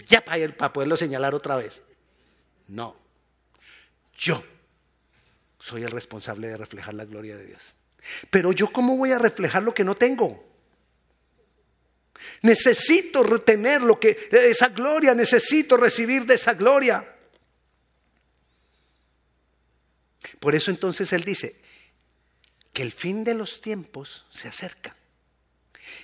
Ya 0.07 0.23
para 0.23 0.73
poderlo 0.73 0.97
señalar 0.97 1.35
otra 1.35 1.55
vez. 1.55 1.81
No. 2.67 2.95
Yo 4.17 4.43
soy 5.59 5.83
el 5.83 5.91
responsable 5.91 6.47
de 6.47 6.57
reflejar 6.57 6.93
la 6.93 7.05
gloria 7.05 7.35
de 7.37 7.45
Dios. 7.45 7.75
Pero 8.29 8.51
yo 8.51 8.71
cómo 8.71 8.97
voy 8.97 9.11
a 9.11 9.19
reflejar 9.19 9.63
lo 9.63 9.73
que 9.73 9.83
no 9.83 9.95
tengo? 9.95 10.54
Necesito 12.41 13.23
retener 13.23 13.81
lo 13.81 13.99
que 13.99 14.29
esa 14.31 14.69
gloria, 14.69 15.13
necesito 15.13 15.77
recibir 15.77 16.25
de 16.25 16.35
esa 16.35 16.53
gloria. 16.53 17.15
Por 20.39 20.55
eso 20.55 20.71
entonces 20.71 21.11
él 21.13 21.23
dice 21.23 21.55
que 22.73 22.81
el 22.81 22.91
fin 22.91 23.23
de 23.23 23.33
los 23.33 23.61
tiempos 23.61 24.25
se 24.31 24.47
acerca. 24.47 24.95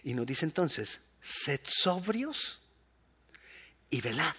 Y 0.03 0.13
nos 0.13 0.25
dice 0.25 0.45
entonces, 0.45 0.99
sed 1.21 1.59
sobrios 1.63 2.59
y 3.89 4.01
velad. 4.01 4.35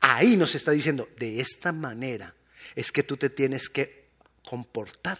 Ahí 0.00 0.36
nos 0.36 0.54
está 0.54 0.70
diciendo, 0.72 1.08
de 1.18 1.40
esta 1.40 1.72
manera 1.72 2.34
es 2.74 2.92
que 2.92 3.02
tú 3.02 3.16
te 3.16 3.30
tienes 3.30 3.68
que 3.68 4.04
comportar 4.44 5.18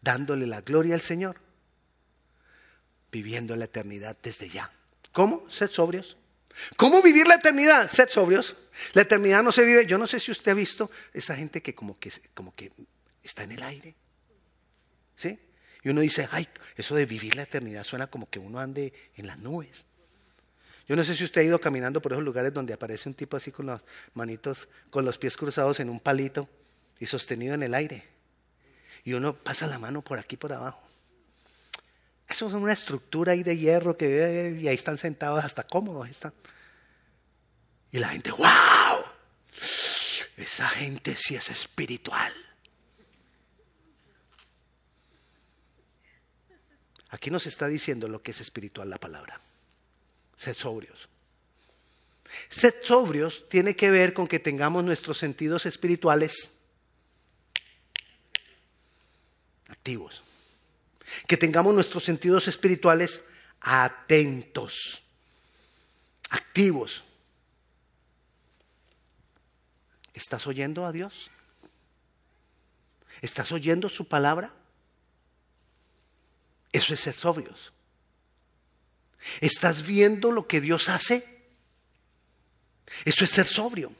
dándole 0.00 0.46
la 0.46 0.60
gloria 0.60 0.94
al 0.94 1.00
Señor, 1.00 1.40
viviendo 3.10 3.56
la 3.56 3.66
eternidad 3.66 4.16
desde 4.22 4.48
ya. 4.48 4.70
¿Cómo? 5.12 5.48
Sed 5.48 5.70
sobrios. 5.70 6.16
¿Cómo 6.76 7.02
vivir 7.02 7.26
la 7.26 7.36
eternidad? 7.36 7.90
Sed 7.90 8.08
sobrios. 8.08 8.56
La 8.92 9.02
eternidad 9.02 9.42
no 9.42 9.52
se 9.52 9.64
vive. 9.64 9.86
Yo 9.86 9.98
no 9.98 10.06
sé 10.06 10.20
si 10.20 10.30
usted 10.30 10.52
ha 10.52 10.54
visto 10.54 10.90
esa 11.12 11.34
gente 11.34 11.62
que 11.62 11.74
como 11.74 11.98
que, 11.98 12.12
como 12.34 12.54
que 12.54 12.72
está 13.22 13.42
en 13.44 13.52
el 13.52 13.62
aire. 13.62 13.94
¿Sí? 15.16 15.38
Y 15.82 15.88
uno 15.88 16.00
dice, 16.00 16.28
ay, 16.30 16.48
eso 16.76 16.94
de 16.94 17.06
vivir 17.06 17.36
la 17.36 17.42
eternidad 17.42 17.84
suena 17.84 18.08
como 18.08 18.28
que 18.28 18.38
uno 18.38 18.60
ande 18.60 18.92
en 19.16 19.26
las 19.26 19.38
nubes. 19.38 19.86
Yo 20.86 20.96
no 20.96 21.04
sé 21.04 21.14
si 21.14 21.24
usted 21.24 21.42
ha 21.42 21.44
ido 21.44 21.60
caminando 21.60 22.02
por 22.02 22.12
esos 22.12 22.24
lugares 22.24 22.52
donde 22.52 22.74
aparece 22.74 23.08
un 23.08 23.14
tipo 23.14 23.36
así 23.36 23.52
con 23.52 23.66
las 23.66 23.80
manitos, 24.14 24.68
con 24.90 25.04
los 25.04 25.18
pies 25.18 25.36
cruzados 25.36 25.78
en 25.80 25.88
un 25.88 26.00
palito 26.00 26.48
y 26.98 27.06
sostenido 27.06 27.54
en 27.54 27.62
el 27.62 27.74
aire. 27.74 28.08
Y 29.04 29.12
uno 29.14 29.34
pasa 29.36 29.66
la 29.66 29.78
mano 29.78 30.02
por 30.02 30.18
aquí, 30.18 30.36
por 30.36 30.52
abajo. 30.52 30.82
Eso 32.30 32.46
es 32.46 32.52
una 32.52 32.72
estructura 32.72 33.32
ahí 33.32 33.42
de 33.42 33.58
hierro 33.58 33.96
que 33.96 34.56
y 34.60 34.68
ahí 34.68 34.74
están 34.74 34.98
sentados 34.98 35.44
hasta 35.44 35.66
cómodos. 35.66 36.08
Están. 36.08 36.32
Y 37.90 37.98
la 37.98 38.10
gente, 38.10 38.30
wow, 38.30 39.04
esa 40.36 40.68
gente 40.68 41.16
sí 41.16 41.34
es 41.34 41.50
espiritual. 41.50 42.32
Aquí 47.08 47.32
nos 47.32 47.48
está 47.48 47.66
diciendo 47.66 48.06
lo 48.06 48.22
que 48.22 48.30
es 48.30 48.40
espiritual 48.40 48.88
la 48.88 48.98
palabra. 48.98 49.40
Sed 50.36 50.54
sobrios. 50.54 51.08
Sed 52.48 52.74
sobrios 52.84 53.48
tiene 53.48 53.74
que 53.74 53.90
ver 53.90 54.14
con 54.14 54.28
que 54.28 54.38
tengamos 54.38 54.84
nuestros 54.84 55.18
sentidos 55.18 55.66
espirituales 55.66 56.52
activos. 59.66 60.22
Que 61.26 61.36
tengamos 61.36 61.74
nuestros 61.74 62.04
sentidos 62.04 62.48
espirituales 62.48 63.22
atentos, 63.60 65.02
activos. 66.28 67.04
¿Estás 70.14 70.46
oyendo 70.46 70.86
a 70.86 70.92
Dios? 70.92 71.30
¿Estás 73.22 73.52
oyendo 73.52 73.88
su 73.88 74.08
palabra? 74.08 74.52
Eso 76.72 76.94
es 76.94 77.00
ser 77.00 77.14
sobrios. 77.14 77.72
¿Estás 79.40 79.86
viendo 79.86 80.30
lo 80.30 80.46
que 80.46 80.60
Dios 80.60 80.88
hace? 80.88 81.40
Eso 83.04 83.24
es 83.24 83.30
ser 83.30 83.46
sobrio. 83.46 83.92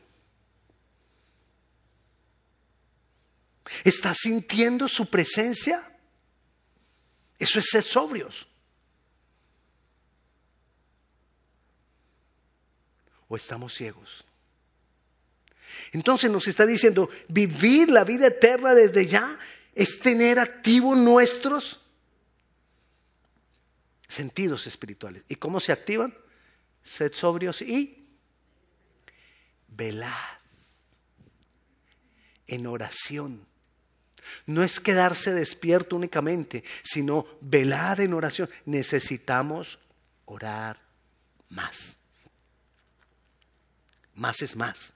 ¿Estás 3.84 4.18
sintiendo 4.18 4.88
su 4.88 5.08
presencia? 5.08 5.86
Eso 7.40 7.58
es 7.58 7.66
ser 7.70 7.82
sobrios. 7.82 8.46
¿O 13.28 13.36
estamos 13.36 13.72
ciegos? 13.74 14.24
Entonces 15.92 16.30
nos 16.30 16.46
está 16.46 16.66
diciendo, 16.66 17.08
vivir 17.28 17.90
la 17.90 18.04
vida 18.04 18.26
eterna 18.26 18.74
desde 18.74 19.06
ya 19.06 19.38
es 19.74 20.00
tener 20.00 20.38
activos 20.38 20.98
nuestros 20.98 21.80
sentidos 24.06 24.66
espirituales. 24.66 25.24
¿Y 25.28 25.36
cómo 25.36 25.60
se 25.60 25.72
activan? 25.72 26.14
Sed 26.84 27.14
sobrios 27.14 27.62
y 27.62 28.06
velad 29.68 30.12
en 32.46 32.66
oración. 32.66 33.49
No 34.46 34.62
es 34.62 34.80
quedarse 34.80 35.32
despierto 35.32 35.96
únicamente, 35.96 36.64
sino 36.82 37.26
velad 37.40 38.00
en 38.00 38.14
oración. 38.14 38.48
Necesitamos 38.64 39.78
orar 40.26 40.80
más. 41.48 41.96
Más 44.14 44.42
es 44.42 44.56
más. 44.56 44.92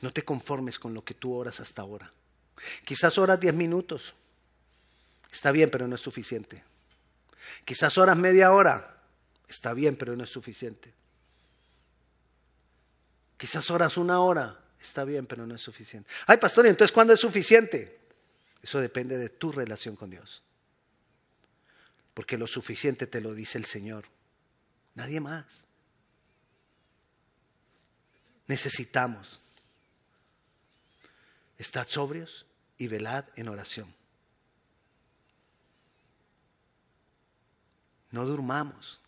No 0.00 0.12
te 0.12 0.24
conformes 0.24 0.78
con 0.78 0.94
lo 0.94 1.04
que 1.04 1.14
tú 1.14 1.34
oras 1.34 1.60
hasta 1.60 1.82
ahora. 1.82 2.12
Quizás 2.84 3.18
oras 3.18 3.40
diez 3.40 3.54
minutos. 3.54 4.14
Está 5.30 5.50
bien, 5.50 5.70
pero 5.70 5.88
no 5.88 5.96
es 5.96 6.00
suficiente. 6.00 6.62
Quizás 7.64 7.98
horas 7.98 8.16
media 8.16 8.52
hora. 8.52 8.98
Está 9.48 9.72
bien, 9.74 9.96
pero 9.96 10.16
no 10.16 10.24
es 10.24 10.30
suficiente. 10.30 10.92
Quizás 13.36 13.70
horas 13.70 13.96
una 13.96 14.20
hora. 14.20 14.63
Está 14.84 15.04
bien, 15.04 15.26
pero 15.26 15.46
no 15.46 15.54
es 15.54 15.62
suficiente. 15.62 16.10
Ay, 16.26 16.36
pastor, 16.36 16.66
¿y 16.66 16.68
entonces 16.68 16.92
cuándo 16.92 17.14
es 17.14 17.20
suficiente? 17.20 18.00
Eso 18.62 18.80
depende 18.80 19.16
de 19.16 19.30
tu 19.30 19.50
relación 19.50 19.96
con 19.96 20.10
Dios. 20.10 20.42
Porque 22.12 22.36
lo 22.36 22.46
suficiente 22.46 23.06
te 23.06 23.22
lo 23.22 23.32
dice 23.34 23.56
el 23.56 23.64
Señor. 23.64 24.04
Nadie 24.94 25.20
más. 25.20 25.64
Necesitamos. 28.46 29.40
Estad 31.56 31.88
sobrios 31.88 32.44
y 32.76 32.86
velad 32.88 33.24
en 33.36 33.48
oración. 33.48 33.94
No 38.10 38.26
durmamos. 38.26 39.00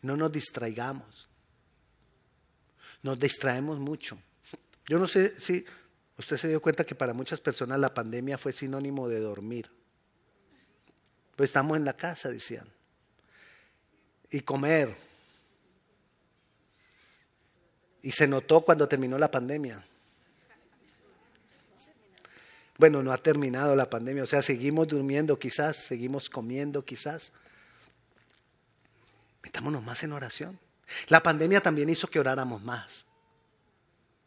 No 0.00 0.16
nos 0.16 0.32
distraigamos. 0.32 1.28
Nos 3.04 3.20
distraemos 3.20 3.78
mucho. 3.78 4.18
Yo 4.86 4.98
no 4.98 5.06
sé 5.06 5.38
si 5.38 5.62
usted 6.16 6.38
se 6.38 6.48
dio 6.48 6.62
cuenta 6.62 6.84
que 6.84 6.94
para 6.94 7.12
muchas 7.12 7.38
personas 7.38 7.78
la 7.78 7.92
pandemia 7.92 8.38
fue 8.38 8.54
sinónimo 8.54 9.10
de 9.10 9.20
dormir. 9.20 9.70
Pues 11.36 11.50
estamos 11.50 11.76
en 11.76 11.84
la 11.84 11.92
casa, 11.92 12.30
decían. 12.30 12.66
Y 14.30 14.40
comer. 14.40 14.96
Y 18.00 18.10
se 18.10 18.26
notó 18.26 18.62
cuando 18.62 18.88
terminó 18.88 19.18
la 19.18 19.30
pandemia. 19.30 19.84
Bueno, 22.78 23.02
no 23.02 23.12
ha 23.12 23.18
terminado 23.18 23.76
la 23.76 23.90
pandemia, 23.90 24.22
o 24.22 24.26
sea, 24.26 24.40
seguimos 24.40 24.88
durmiendo 24.88 25.38
quizás, 25.38 25.76
seguimos 25.76 26.30
comiendo 26.30 26.86
quizás. 26.86 27.32
Metámonos 29.42 29.82
más 29.82 30.02
en 30.02 30.12
oración. 30.12 30.63
La 31.08 31.22
pandemia 31.22 31.60
también 31.60 31.88
hizo 31.88 32.08
que 32.08 32.20
oráramos 32.20 32.62
más, 32.62 33.04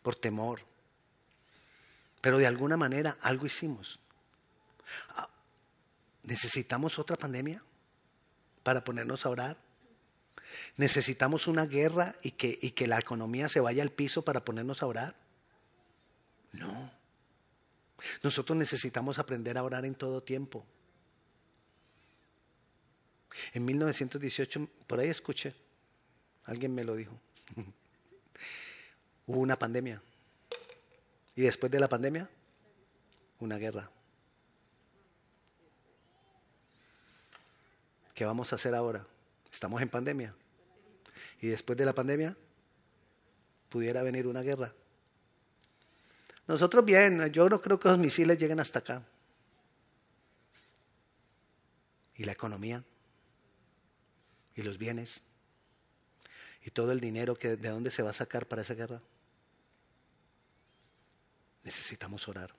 por 0.01 0.15
temor. 0.15 0.61
Pero 2.21 2.37
de 2.37 2.47
alguna 2.47 2.77
manera 2.77 3.17
algo 3.21 3.45
hicimos. 3.45 3.99
Ah, 5.09 5.29
¿Necesitamos 6.23 6.99
otra 6.99 7.15
pandemia 7.15 7.63
para 8.63 8.83
ponernos 8.83 9.25
a 9.25 9.29
orar? 9.29 9.57
¿Necesitamos 10.77 11.47
una 11.47 11.65
guerra 11.65 12.15
y 12.21 12.31
que, 12.31 12.57
y 12.61 12.71
que 12.71 12.87
la 12.87 12.99
economía 12.99 13.49
se 13.49 13.59
vaya 13.59 13.83
al 13.83 13.91
piso 13.91 14.23
para 14.23 14.43
ponernos 14.43 14.81
a 14.81 14.87
orar? 14.87 15.15
No. 16.51 16.91
Nosotros 18.23 18.57
necesitamos 18.57 19.19
aprender 19.19 19.57
a 19.57 19.63
orar 19.63 19.85
en 19.85 19.95
todo 19.95 20.21
tiempo. 20.21 20.65
En 23.53 23.65
1918, 23.65 24.67
por 24.87 24.99
ahí 24.99 25.09
escuché, 25.09 25.55
alguien 26.47 26.73
me 26.73 26.83
lo 26.83 26.95
dijo, 26.95 27.13
hubo 29.27 29.39
una 29.39 29.59
pandemia. 29.59 30.01
Y 31.35 31.43
después 31.43 31.71
de 31.71 31.79
la 31.79 31.87
pandemia, 31.87 32.27
una 33.39 33.57
guerra. 33.57 33.91
¿Qué 38.15 38.25
vamos 38.25 38.51
a 38.51 38.55
hacer 38.55 38.73
ahora? 38.73 39.05
Estamos 39.51 39.81
en 39.81 39.89
pandemia. 39.89 40.33
Y 41.39 41.47
después 41.47 41.77
de 41.77 41.85
la 41.85 41.93
pandemia, 41.93 42.35
pudiera 43.69 44.01
venir 44.01 44.25
una 44.25 44.41
guerra. 44.41 44.73
Nosotros 46.47 46.83
bien, 46.83 47.31
yo 47.31 47.47
no 47.49 47.61
creo 47.61 47.79
que 47.79 47.89
los 47.89 47.99
misiles 47.99 48.39
lleguen 48.39 48.59
hasta 48.59 48.79
acá. 48.79 49.03
¿Y 52.15 52.23
la 52.23 52.31
economía? 52.31 52.83
¿Y 54.55 54.63
los 54.63 54.77
bienes? 54.79 55.21
¿Y 56.67 56.71
todo 56.71 56.91
el 56.91 56.99
dinero 56.99 57.33
que 57.33 57.55
de 57.55 57.69
dónde 57.69 57.89
se 57.89 58.03
va 58.03 58.09
a 58.09 58.13
sacar 58.13 58.45
para 58.45 58.61
esa 58.61 58.73
guerra? 58.73 59.01
Necesitamos 61.63 62.27
orar. 62.27 62.53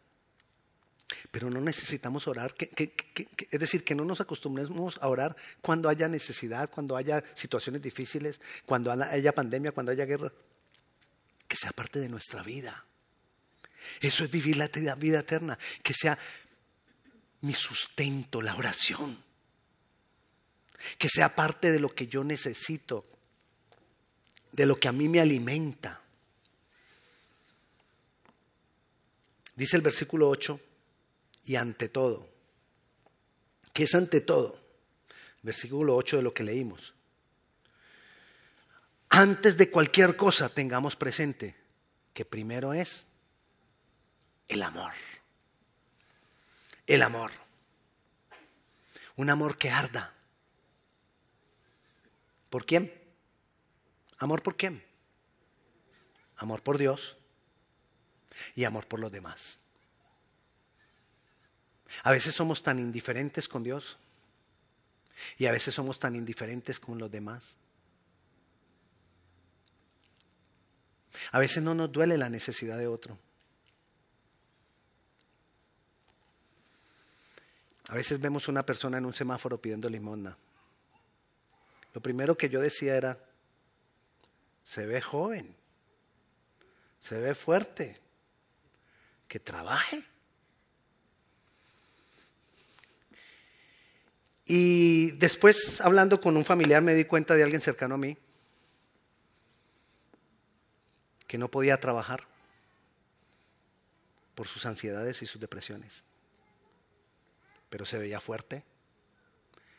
Pero 1.31 1.51
no 1.51 1.61
necesitamos 1.61 2.27
orar, 2.27 2.55
es 2.59 3.61
decir, 3.61 3.85
que 3.85 3.95
no 3.95 4.07
nos 4.07 4.23
acostumbremos 4.23 4.97
a 5.03 5.09
orar 5.09 5.37
cuando 5.61 5.91
haya 5.91 6.09
necesidad, 6.09 6.71
cuando 6.71 6.97
haya 6.97 7.23
situaciones 7.35 7.83
difíciles, 7.83 8.41
cuando 8.65 8.91
haya 8.91 9.35
pandemia, 9.35 9.73
cuando 9.73 9.93
haya 9.93 10.07
guerra. 10.07 10.33
Que 11.47 11.57
sea 11.57 11.73
parte 11.73 12.01
de 12.01 12.09
nuestra 12.09 12.43
vida. 12.43 12.87
Eso 14.01 14.25
es 14.25 14.31
vivir 14.31 14.57
la 14.57 14.69
vida 14.95 15.19
eterna, 15.19 15.59
que 15.83 15.93
sea 15.93 16.19
mi 17.43 17.53
sustento, 17.53 18.41
la 18.41 18.57
oración. 18.57 19.23
Que 20.97 21.11
sea 21.11 21.35
parte 21.35 21.71
de 21.71 21.79
lo 21.79 21.95
que 21.95 22.07
yo 22.07 22.25
necesito, 22.25 23.18
de 24.53 24.67
lo 24.67 24.79
que 24.79 24.89
a 24.89 24.93
mí 24.93 25.09
me 25.09 25.21
alimenta. 25.21 26.03
Dice 29.55 29.77
el 29.77 29.83
versículo 29.83 30.29
8, 30.29 30.61
y 31.45 31.57
ante 31.57 31.89
todo. 31.89 32.29
¿Qué 33.73 33.85
es 33.85 33.95
ante 33.95 34.21
todo? 34.21 34.61
Versículo 35.43 35.97
8 35.97 36.19
de 36.19 36.23
lo 36.23 36.35
que 36.35 36.45
leímos. 36.45 36.95
Antes 39.09 39.57
de 39.57 39.71
cualquier 39.71 40.17
cosa 40.17 40.49
tengamos 40.49 40.95
presente 40.95 41.57
que 42.13 42.25
primero 42.25 42.75
es 42.75 43.07
el 44.49 44.63
amor. 44.63 44.93
El 46.87 47.03
amor. 47.03 47.31
Un 49.17 49.31
amor 49.31 49.57
que 49.57 49.71
arda. 49.71 50.15
¿Por 52.51 52.67
quién? 52.67 52.98
¿Amor 54.19 54.43
por 54.43 54.57
quién? 54.57 54.83
Amor 56.37 56.63
por 56.63 56.79
Dios 56.79 57.17
y 58.55 58.65
amor 58.65 58.87
por 58.87 59.01
los 59.01 59.11
demás. 59.11 59.61
A 62.03 62.13
veces 62.13 62.35
somos 62.35 62.63
tan 62.63 62.79
indiferentes 62.79 63.49
con 63.49 63.63
Dios 63.63 63.99
y 65.37 65.47
a 65.47 65.53
veces 65.53 65.75
somos 65.75 65.99
tan 65.99 66.15
indiferentes 66.15 66.79
con 66.79 66.99
los 66.99 67.11
demás. 67.11 67.57
A 71.33 71.39
veces 71.39 71.63
no 71.63 71.75
nos 71.75 71.91
duele 71.91 72.17
la 72.17 72.29
necesidad 72.29 72.79
de 72.79 72.87
otro. 72.87 73.19
A 77.89 77.95
veces 77.95 78.21
vemos 78.21 78.49
una 78.49 78.65
persona 78.65 78.99
en 78.99 79.07
un 79.07 79.15
semáforo 79.15 79.61
pidiendo 79.61 79.89
limosna. 79.89 80.37
Lo 81.95 82.03
primero 82.03 82.37
que 82.37 82.49
yo 82.49 82.61
decía 82.61 82.97
era, 82.97 83.19
se 84.69 84.85
ve 84.85 85.01
joven, 85.01 85.57
se 87.01 87.19
ve 87.19 87.35
fuerte, 87.35 87.99
que 89.27 89.41
trabaje. 89.41 90.05
Y 94.45 95.13
después, 95.13 95.81
hablando 95.81 96.21
con 96.21 96.37
un 96.37 96.45
familiar, 96.45 96.83
me 96.83 96.93
di 96.93 97.07
cuenta 97.07 97.35
de 97.35 97.45
alguien 97.45 97.63
cercano 97.63 97.95
a 97.95 97.99
mí 97.99 98.19
que 101.27 101.39
no 101.39 101.51
podía 101.51 101.81
trabajar 101.81 102.27
por 104.35 104.49
sus 104.49 104.67
ansiedades 104.67 105.23
y 105.23 105.27
sus 105.27 105.41
depresiones. 105.41 106.05
Pero 107.71 107.87
se 107.87 107.97
veía 107.97 108.21
fuerte, 108.21 108.65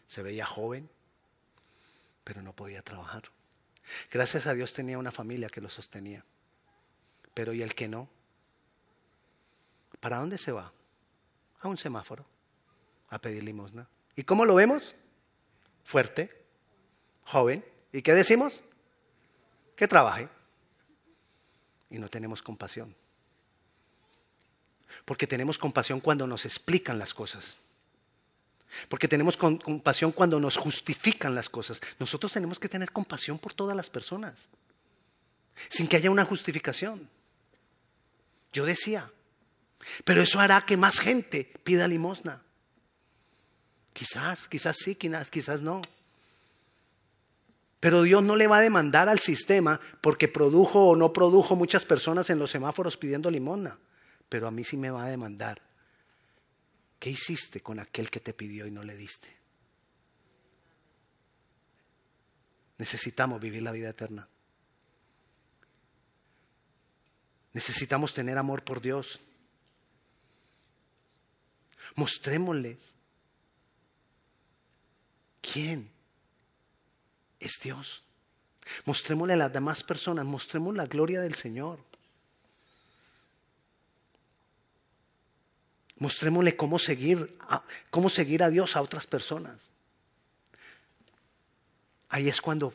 se 0.08 0.24
veía 0.24 0.48
joven, 0.48 0.90
pero 2.24 2.42
no 2.42 2.56
podía 2.56 2.82
trabajar. 2.82 3.30
Gracias 4.12 4.48
a 4.48 4.54
Dios 4.54 4.74
tenía 4.74 4.98
una 4.98 5.12
familia 5.12 5.50
que 5.50 5.62
lo 5.62 5.70
sostenía. 5.70 6.24
Pero 7.34 7.54
¿y 7.54 7.62
el 7.62 7.76
que 7.76 7.88
no? 7.88 8.10
¿Para 10.00 10.18
dónde 10.18 10.38
se 10.38 10.52
va? 10.52 10.72
A 11.62 11.68
un 11.68 11.78
semáforo, 11.78 12.26
a 13.10 13.20
pedir 13.20 13.44
limosna. 13.44 13.88
¿Y 14.16 14.24
cómo 14.24 14.46
lo 14.46 14.56
vemos? 14.56 14.96
Fuerte, 15.84 16.46
joven. 17.26 17.66
¿Y 17.92 18.02
qué 18.02 18.14
decimos? 18.14 18.62
Que 19.76 19.88
trabaje. 19.88 20.30
Y 21.90 22.00
no 22.00 22.10
tenemos 22.10 22.42
compasión. 22.42 22.96
Porque 25.06 25.28
tenemos 25.28 25.58
compasión 25.58 26.00
cuando 26.00 26.28
nos 26.28 26.46
explican 26.46 27.00
las 27.00 27.14
cosas. 27.14 27.60
Porque 28.88 29.08
tenemos 29.08 29.38
compasión 29.38 30.12
cuando 30.12 30.40
nos 30.40 30.58
justifican 30.58 31.36
las 31.36 31.50
cosas. 31.50 31.80
Nosotros 32.00 32.32
tenemos 32.32 32.60
que 32.60 32.70
tener 32.70 32.92
compasión 32.92 33.40
por 33.40 33.54
todas 33.54 33.76
las 33.76 33.90
personas. 33.90 34.48
Sin 35.70 35.88
que 35.88 35.98
haya 35.98 36.12
una 36.12 36.26
justificación. 36.26 37.10
Yo 38.54 38.66
decía, 38.66 39.12
pero 40.06 40.22
eso 40.22 40.40
hará 40.40 40.62
que 40.66 40.78
más 40.78 41.00
gente 41.00 41.52
pida 41.64 41.88
limosna. 41.88 42.42
Quizás, 43.94 44.48
quizás 44.48 44.78
sí, 44.78 44.96
quizás, 44.96 45.30
quizás 45.30 45.62
no. 45.62 45.82
Pero 47.80 48.04
Dios 48.04 48.24
no 48.24 48.36
le 48.36 48.48
va 48.48 48.58
a 48.58 48.62
demandar 48.62 49.10
al 49.10 49.20
sistema 49.20 49.80
porque 50.02 50.28
produjo 50.28 50.90
o 50.90 50.96
no 50.96 51.14
produjo 51.14 51.56
muchas 51.56 51.86
personas 51.86 52.30
en 52.30 52.40
los 52.40 52.52
semáforos 52.52 52.98
pidiendo 52.98 53.32
limosna. 53.32 53.78
Pero 54.28 54.48
a 54.48 54.52
mí 54.52 54.64
sí 54.64 54.78
me 54.78 54.92
va 54.92 55.06
a 55.06 55.10
demandar. 55.10 55.62
¿Qué 57.00 57.10
hiciste 57.10 57.62
con 57.62 57.80
aquel 57.80 58.10
que 58.10 58.20
te 58.20 58.34
pidió 58.34 58.68
y 58.68 58.72
no 58.72 58.84
le 58.84 58.96
diste? 58.96 59.36
Necesitamos 62.78 63.40
vivir 63.42 63.64
la 63.64 63.72
vida 63.72 63.90
eterna. 63.90 64.28
Necesitamos 67.54 68.14
tener 68.14 68.38
amor 68.38 68.64
por 68.64 68.82
Dios. 68.82 69.20
Mostrémosles 71.96 72.94
¿Quién? 75.42 75.90
Es 77.40 77.60
Dios. 77.64 78.04
Mostrémosle 78.86 79.34
a 79.34 79.38
las 79.38 79.54
demás 79.54 79.84
personas, 79.84 80.26
mostremos 80.26 80.76
la 80.76 80.86
gloria 80.86 81.22
del 81.22 81.36
Señor. 81.36 81.80
Mostrémosle 86.00 86.56
cómo 86.56 86.80
seguir, 86.80 87.38
a, 87.42 87.64
cómo 87.90 88.10
seguir 88.10 88.42
a 88.42 88.50
Dios 88.50 88.76
a 88.76 88.82
otras 88.82 89.06
personas. 89.06 89.70
Ahí 92.10 92.30
es 92.30 92.42
cuando 92.42 92.74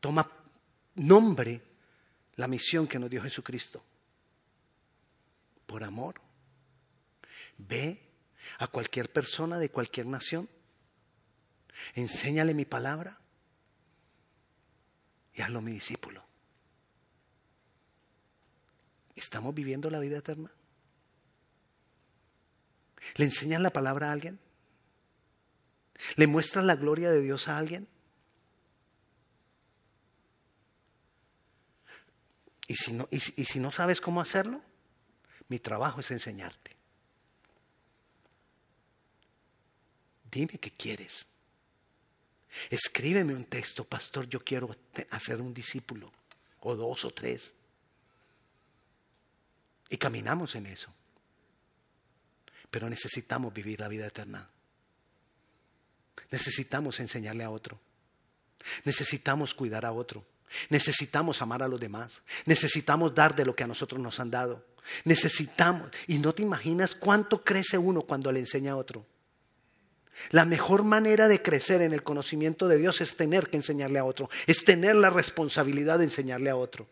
toma 0.00 0.30
nombre 0.96 1.62
la 2.34 2.48
misión 2.48 2.86
que 2.86 2.98
nos 2.98 3.08
dio 3.08 3.22
Jesucristo. 3.22 3.82
Por 5.66 5.84
amor. 5.84 6.20
Ve 7.56 8.02
a 8.58 8.66
cualquier 8.66 9.12
persona 9.12 9.58
de 9.58 9.70
cualquier 9.70 10.06
nación. 10.06 10.48
Enséñale 11.94 12.52
mi 12.52 12.64
palabra 12.64 13.18
y 15.34 15.42
hazlo 15.42 15.60
mi 15.60 15.72
discípulo. 15.72 16.24
¿Estamos 19.14 19.54
viviendo 19.54 19.88
la 19.88 19.98
vida 20.00 20.18
eterna? 20.18 20.50
¿Le 23.16 23.24
enseñan 23.24 23.62
la 23.62 23.70
palabra 23.70 24.10
a 24.10 24.12
alguien? 24.12 24.38
¿Le 26.16 26.26
muestran 26.26 26.66
la 26.66 26.76
gloria 26.76 27.10
de 27.10 27.22
Dios 27.22 27.48
a 27.48 27.56
alguien? 27.56 27.88
Y 32.68 32.74
si, 32.74 32.92
no, 32.92 33.08
y, 33.10 33.20
si 33.20 33.60
no 33.60 33.70
sabes 33.70 34.00
cómo 34.00 34.20
hacerlo, 34.20 34.60
mi 35.48 35.58
trabajo 35.58 36.00
es 36.00 36.10
enseñarte. 36.10 36.76
Dime 40.30 40.58
qué 40.58 40.72
quieres. 40.72 41.26
Escríbeme 42.70 43.34
un 43.34 43.44
texto, 43.44 43.84
pastor, 43.84 44.28
yo 44.28 44.42
quiero 44.42 44.74
hacer 45.10 45.40
un 45.40 45.54
discípulo, 45.54 46.12
o 46.60 46.74
dos 46.74 47.04
o 47.04 47.10
tres. 47.12 47.54
Y 49.88 49.96
caminamos 49.96 50.54
en 50.56 50.66
eso. 50.66 50.92
Pero 52.70 52.88
necesitamos 52.88 53.52
vivir 53.52 53.80
la 53.80 53.88
vida 53.88 54.06
eterna. 54.06 54.48
Necesitamos 56.30 57.00
enseñarle 57.00 57.44
a 57.44 57.50
otro. 57.50 57.78
Necesitamos 58.84 59.54
cuidar 59.54 59.84
a 59.84 59.92
otro. 59.92 60.24
Necesitamos 60.70 61.42
amar 61.42 61.62
a 61.62 61.68
los 61.68 61.80
demás. 61.80 62.22
Necesitamos 62.44 63.14
dar 63.14 63.34
de 63.34 63.44
lo 63.44 63.54
que 63.54 63.64
a 63.64 63.66
nosotros 63.66 64.00
nos 64.00 64.20
han 64.20 64.30
dado. 64.30 64.64
Necesitamos. 65.04 65.90
Y 66.06 66.18
no 66.18 66.34
te 66.34 66.42
imaginas 66.42 66.94
cuánto 66.94 67.44
crece 67.44 67.78
uno 67.78 68.02
cuando 68.02 68.32
le 68.32 68.40
enseña 68.40 68.72
a 68.72 68.76
otro. 68.76 69.06
La 70.30 70.44
mejor 70.44 70.82
manera 70.82 71.28
de 71.28 71.42
crecer 71.42 71.82
en 71.82 71.92
el 71.92 72.02
conocimiento 72.02 72.68
de 72.68 72.78
Dios 72.78 73.00
es 73.00 73.16
tener 73.16 73.50
que 73.50 73.58
enseñarle 73.58 73.98
a 73.98 74.04
otro. 74.04 74.30
Es 74.46 74.64
tener 74.64 74.96
la 74.96 75.10
responsabilidad 75.10 75.98
de 75.98 76.04
enseñarle 76.04 76.50
a 76.50 76.56
otro. 76.56 76.88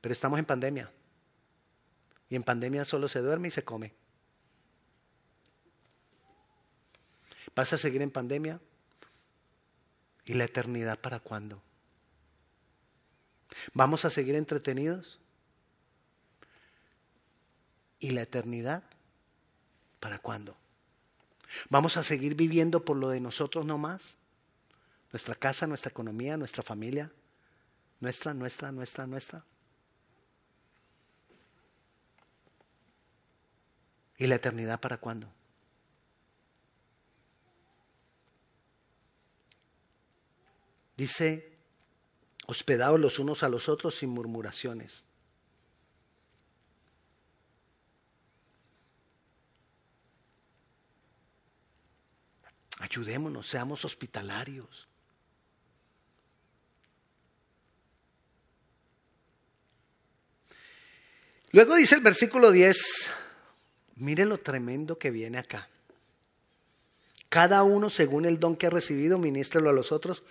Pero 0.00 0.12
estamos 0.12 0.38
en 0.38 0.44
pandemia. 0.44 0.90
Y 2.30 2.36
en 2.36 2.44
pandemia 2.44 2.84
solo 2.84 3.08
se 3.08 3.18
duerme 3.18 3.48
y 3.48 3.50
se 3.50 3.64
come. 3.64 3.92
¿Vas 7.54 7.72
a 7.72 7.76
seguir 7.76 8.00
en 8.00 8.10
pandemia? 8.10 8.60
¿Y 10.24 10.34
la 10.34 10.44
eternidad 10.44 10.98
para 10.98 11.18
cuándo? 11.18 11.60
¿Vamos 13.74 14.04
a 14.04 14.10
seguir 14.10 14.36
entretenidos? 14.36 15.18
¿Y 17.98 18.10
la 18.10 18.22
eternidad 18.22 18.84
para 19.98 20.20
cuándo? 20.20 20.56
¿Vamos 21.68 21.96
a 21.96 22.04
seguir 22.04 22.36
viviendo 22.36 22.84
por 22.84 22.96
lo 22.96 23.08
de 23.08 23.18
nosotros 23.18 23.66
nomás? 23.66 24.16
Nuestra 25.12 25.34
casa, 25.34 25.66
nuestra 25.66 25.90
economía, 25.90 26.36
nuestra 26.36 26.62
familia. 26.62 27.10
Nuestra, 27.98 28.32
nuestra, 28.32 28.70
nuestra, 28.70 29.06
nuestra. 29.06 29.44
¿Y 34.20 34.26
la 34.26 34.34
eternidad 34.34 34.78
para 34.78 34.98
cuándo? 34.98 35.32
Dice, 40.94 41.56
hospedados 42.46 43.00
los 43.00 43.18
unos 43.18 43.42
a 43.42 43.48
los 43.48 43.70
otros 43.70 43.94
sin 43.94 44.10
murmuraciones. 44.10 45.04
Ayudémonos, 52.78 53.46
seamos 53.46 53.86
hospitalarios. 53.86 54.86
Luego 61.52 61.74
dice 61.76 61.94
el 61.94 62.02
versículo 62.02 62.52
10, 62.52 63.10
mire 64.00 64.24
lo 64.24 64.38
tremendo 64.38 64.98
que 64.98 65.10
viene 65.10 65.38
acá. 65.38 65.68
Cada 67.28 67.62
uno 67.62 67.90
según 67.90 68.24
el 68.24 68.40
don 68.40 68.56
que 68.56 68.66
ha 68.66 68.70
recibido, 68.70 69.18
ministrelo 69.18 69.70
a 69.70 69.72
los 69.72 69.92
otros 69.92 70.24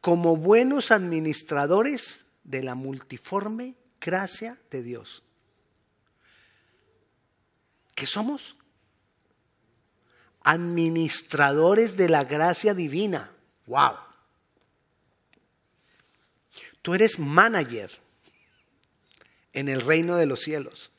como 0.00 0.36
buenos 0.36 0.90
administradores 0.90 2.24
de 2.44 2.62
la 2.62 2.74
multiforme 2.74 3.74
gracia 4.00 4.58
de 4.70 4.82
Dios. 4.82 5.22
¿Qué 7.94 8.06
somos? 8.06 8.56
Administradores 10.42 11.96
de 11.96 12.08
la 12.08 12.24
gracia 12.24 12.72
divina. 12.72 13.32
¡Wow! 13.66 13.96
Tú 16.80 16.94
eres 16.94 17.18
manager 17.18 17.90
en 19.52 19.68
el 19.68 19.80
reino 19.80 20.16
de 20.16 20.26
los 20.26 20.40
cielos. 20.40 20.92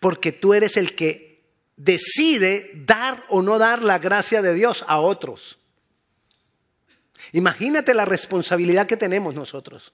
Porque 0.00 0.32
tú 0.32 0.54
eres 0.54 0.76
el 0.76 0.94
que 0.94 1.44
decide 1.76 2.70
dar 2.86 3.24
o 3.28 3.42
no 3.42 3.58
dar 3.58 3.82
la 3.82 3.98
gracia 3.98 4.42
de 4.42 4.54
Dios 4.54 4.84
a 4.88 5.00
otros. 5.00 5.58
Imagínate 7.32 7.94
la 7.94 8.04
responsabilidad 8.04 8.86
que 8.86 8.96
tenemos 8.96 9.34
nosotros. 9.34 9.92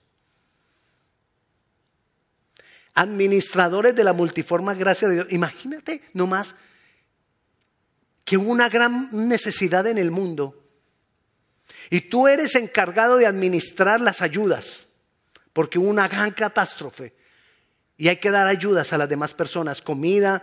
Administradores 2.95 3.95
de 3.95 4.05
la 4.05 4.13
multiforme 4.13 4.75
gracia 4.75 5.09
de 5.09 5.15
Dios. 5.15 5.27
Imagínate 5.31 6.03
nomás 6.15 6.55
que 8.25 8.37
hubo 8.37 8.51
una 8.51 8.69
gran 8.69 9.09
necesidad 9.13 9.87
en 9.87 9.99
el 9.99 10.11
mundo 10.11 10.65
y 11.91 12.03
tú 12.03 12.29
eres 12.29 12.55
encargado 12.55 13.17
de 13.17 13.27
administrar 13.27 14.01
las 14.01 14.21
ayudas 14.21 14.89
porque 15.53 15.79
hubo 15.79 15.89
una 15.89 16.09
gran 16.09 16.33
catástrofe 16.33 17.15
y 17.99 18.07
hay 18.09 18.17
que 18.17 18.31
dar 18.31 18.47
ayudas 18.47 18.93
a 18.93 18.99
las 18.99 19.09
demás 19.09 19.35
personas, 19.35 19.83
comida, 19.83 20.43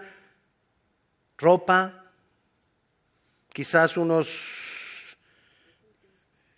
ropa, 1.38 2.12
quizás 3.54 3.96
unos 3.96 5.18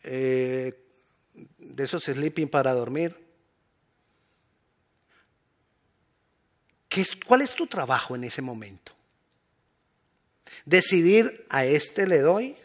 eh, 0.03 0.83
de 1.59 1.83
esos 1.83 2.03
sleeping 2.03 2.49
para 2.49 2.73
dormir. 2.73 3.15
¿Qué 6.89 7.01
es, 7.01 7.15
¿Cuál 7.15 7.43
es 7.43 7.53
tu 7.53 7.67
trabajo 7.67 8.15
en 8.15 8.23
ese 8.23 8.41
momento? 8.41 8.91
Decidir 10.65 11.45
a 11.49 11.63
este 11.63 12.07
le 12.07 12.21
doy, 12.21 12.57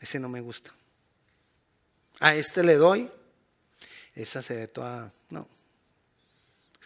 ese 0.00 0.18
no 0.18 0.28
me 0.28 0.40
gusta. 0.40 0.72
A 2.18 2.34
este 2.34 2.64
le 2.64 2.74
doy, 2.74 3.08
esa 4.16 4.42
se 4.42 4.56
ve 4.56 4.66
toda, 4.66 5.12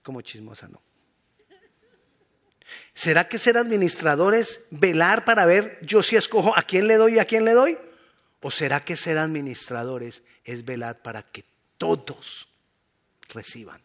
como 0.08 0.22
chismosa, 0.22 0.68
no. 0.68 0.80
¿Será 2.94 3.28
que 3.28 3.38
ser 3.38 3.58
administradores, 3.58 4.64
velar 4.70 5.26
para 5.26 5.44
ver 5.44 5.76
yo 5.82 6.02
si 6.02 6.16
escojo 6.16 6.56
a 6.56 6.62
quién 6.62 6.86
le 6.86 6.96
doy 6.96 7.16
y 7.16 7.18
a 7.18 7.26
quién 7.26 7.44
le 7.44 7.52
doy? 7.52 7.76
¿O 8.40 8.50
será 8.50 8.80
que 8.80 8.96
ser 8.96 9.18
administradores 9.18 10.22
es 10.44 10.64
velar 10.64 11.02
para 11.02 11.22
que 11.24 11.44
todos 11.76 12.48
reciban? 13.28 13.82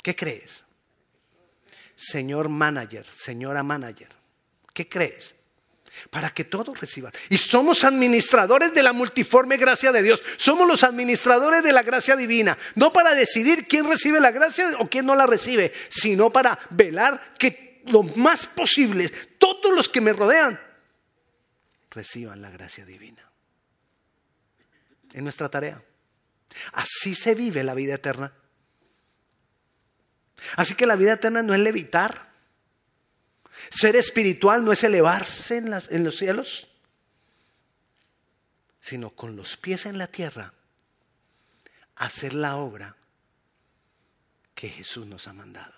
¿Qué 0.00 0.14
crees? 0.14 0.62
Señor 1.96 2.48
manager, 2.48 3.04
señora 3.04 3.64
manager, 3.64 4.10
¿qué 4.72 4.88
crees? 4.88 5.34
Para 6.10 6.30
que 6.30 6.44
todos 6.44 6.80
reciban. 6.80 7.12
Y 7.28 7.38
somos 7.38 7.84
administradores 7.84 8.72
de 8.74 8.82
la 8.82 8.92
multiforme 8.92 9.56
gracia 9.56 9.92
de 9.92 10.02
Dios. 10.02 10.22
Somos 10.36 10.66
los 10.66 10.82
administradores 10.84 11.62
de 11.62 11.72
la 11.72 11.82
gracia 11.82 12.16
divina. 12.16 12.56
No 12.74 12.92
para 12.92 13.14
decidir 13.14 13.66
quién 13.68 13.88
recibe 13.88 14.20
la 14.20 14.30
gracia 14.30 14.74
o 14.78 14.88
quién 14.88 15.06
no 15.06 15.14
la 15.14 15.26
recibe, 15.26 15.72
sino 15.90 16.32
para 16.32 16.58
velar 16.70 17.34
que 17.38 17.82
lo 17.86 18.02
más 18.02 18.46
posible, 18.46 19.08
todos 19.38 19.74
los 19.74 19.88
que 19.88 20.00
me 20.00 20.12
rodean 20.12 20.60
reciban 21.90 22.40
la 22.40 22.50
gracia 22.50 22.84
divina. 22.84 23.30
Es 25.12 25.22
nuestra 25.22 25.48
tarea. 25.48 25.82
Así 26.72 27.14
se 27.14 27.34
vive 27.34 27.62
la 27.62 27.74
vida 27.74 27.94
eterna. 27.94 28.32
Así 30.56 30.74
que 30.74 30.86
la 30.86 30.96
vida 30.96 31.14
eterna 31.14 31.42
no 31.42 31.54
es 31.54 31.60
levitar. 31.60 32.31
Ser 33.70 33.96
espiritual 33.96 34.64
no 34.64 34.72
es 34.72 34.84
elevarse 34.84 35.56
en, 35.58 36.04
los 36.04 36.16
cielos, 36.16 36.68
sino 38.80 39.10
con 39.10 39.36
los 39.36 39.56
pies 39.56 39.86
en 39.86 39.98
la 39.98 40.06
tierra, 40.06 40.52
hacer 41.96 42.34
la 42.34 42.56
obra 42.56 42.96
que 44.54 44.68
Jesús 44.68 45.06
nos 45.06 45.28
ha 45.28 45.32
mandado. 45.32 45.74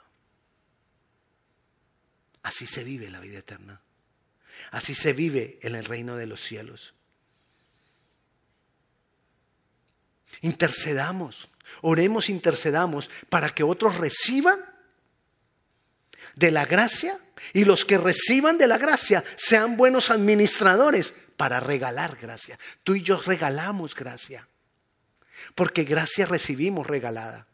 Así 2.43 2.67
se 2.67 2.85
vive 2.85 3.09
la 3.11 3.21
vida 3.21 3.39
eterna. 3.39 3.81
Así 4.71 4.95
se 4.95 5.13
vive 5.13 5.59
en 5.63 5.75
el 5.75 5.85
reino 5.85 6.17
de 6.17 6.27
los 6.27 6.41
cielos. 6.41 6.95
Intercedamos, 10.43 11.49
oremos, 11.81 12.29
intercedamos 12.29 13.11
para 13.29 13.55
que 13.55 13.63
otros 13.63 13.97
reciban 13.97 14.74
de 16.37 16.51
la 16.51 16.67
gracia 16.67 17.19
y 17.53 17.65
los 17.65 17.85
que 17.85 17.99
reciban 17.99 18.59
de 18.59 18.67
la 18.67 18.79
gracia 18.79 19.25
sean 19.37 19.77
buenos 19.77 20.11
administradores 20.11 21.15
para 21.37 21.61
regalar 21.61 22.17
gracia. 22.17 22.59
Tú 22.83 22.95
y 22.95 23.03
yo 23.03 23.21
regalamos 23.21 23.95
gracia, 23.95 24.49
porque 25.55 25.85
gracia 25.85 26.27
recibimos 26.27 26.87
regalada. 26.87 27.47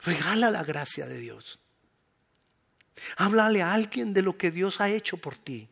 Regala 0.00 0.50
la 0.50 0.64
gracia 0.64 1.06
de 1.06 1.18
Dios. 1.18 1.58
Háblale 3.16 3.62
a 3.62 3.72
alguien 3.72 4.12
de 4.12 4.22
lo 4.22 4.36
que 4.36 4.50
Dios 4.50 4.80
ha 4.80 4.90
hecho 4.90 5.16
por 5.16 5.36
ti, 5.36 5.68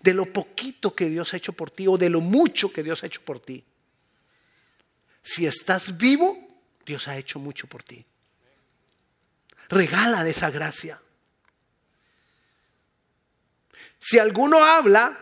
de 0.00 0.14
lo 0.14 0.26
poquito 0.26 0.94
que 0.94 1.06
Dios 1.06 1.32
ha 1.32 1.36
hecho 1.36 1.52
por 1.52 1.70
ti 1.70 1.86
o 1.86 1.96
de 1.96 2.10
lo 2.10 2.20
mucho 2.20 2.72
que 2.72 2.82
Dios 2.82 3.02
ha 3.02 3.06
hecho 3.06 3.22
por 3.22 3.40
ti. 3.40 3.64
Si 5.22 5.46
estás 5.46 5.96
vivo, 5.96 6.36
Dios 6.84 7.08
ha 7.08 7.16
hecho 7.16 7.38
mucho 7.38 7.66
por 7.66 7.82
ti. 7.82 8.04
Regala 9.68 10.24
de 10.24 10.30
esa 10.30 10.50
gracia. 10.50 11.00
Si 13.98 14.18
alguno 14.18 14.64
habla, 14.64 15.18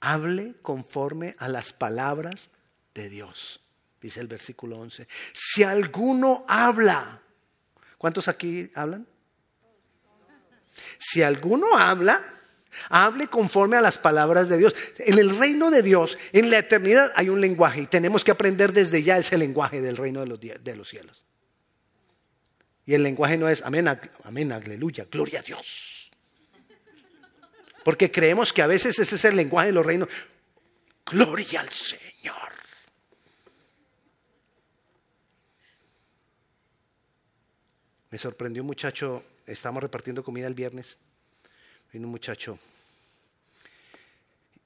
hable 0.00 0.54
conforme 0.62 1.34
a 1.38 1.48
las 1.48 1.72
palabras 1.72 2.50
de 2.94 3.08
Dios, 3.08 3.60
dice 4.00 4.20
el 4.20 4.26
versículo 4.26 4.78
11. 4.78 5.08
Si 5.32 5.62
alguno 5.62 6.44
habla, 6.48 7.22
¿cuántos 7.96 8.28
aquí 8.28 8.70
hablan? 8.74 9.06
Si 10.98 11.22
alguno 11.22 11.78
habla, 11.78 12.24
hable 12.90 13.28
conforme 13.28 13.76
a 13.76 13.80
las 13.80 13.98
palabras 13.98 14.48
de 14.48 14.58
Dios. 14.58 14.74
En 14.98 15.18
el 15.18 15.36
reino 15.36 15.70
de 15.70 15.82
Dios, 15.82 16.18
en 16.32 16.50
la 16.50 16.58
eternidad, 16.58 17.12
hay 17.16 17.28
un 17.28 17.40
lenguaje 17.40 17.82
y 17.82 17.86
tenemos 17.86 18.24
que 18.24 18.30
aprender 18.30 18.72
desde 18.72 19.02
ya 19.02 19.18
ese 19.18 19.38
lenguaje 19.38 19.80
del 19.80 19.96
reino 19.96 20.20
de 20.20 20.26
los, 20.26 20.40
de 20.40 20.76
los 20.76 20.88
cielos. 20.88 21.24
Y 22.88 22.94
el 22.94 23.02
lenguaje 23.02 23.36
no 23.36 23.50
es 23.50 23.60
amén, 23.64 23.86
amén, 24.24 24.50
aleluya, 24.50 25.06
gloria 25.10 25.40
a 25.40 25.42
Dios. 25.42 26.10
Porque 27.84 28.10
creemos 28.10 28.50
que 28.50 28.62
a 28.62 28.66
veces 28.66 28.98
ese 28.98 29.16
es 29.16 29.24
el 29.26 29.36
lenguaje 29.36 29.66
de 29.66 29.72
los 29.74 29.84
reinos. 29.84 30.08
Gloria 31.04 31.60
al 31.60 31.68
Señor. 31.68 32.50
Me 38.08 38.16
sorprendió 38.16 38.62
un 38.62 38.68
muchacho, 38.68 39.22
estábamos 39.46 39.82
repartiendo 39.82 40.24
comida 40.24 40.46
el 40.46 40.54
viernes, 40.54 40.96
vino 41.92 42.06
un 42.06 42.12
muchacho 42.12 42.58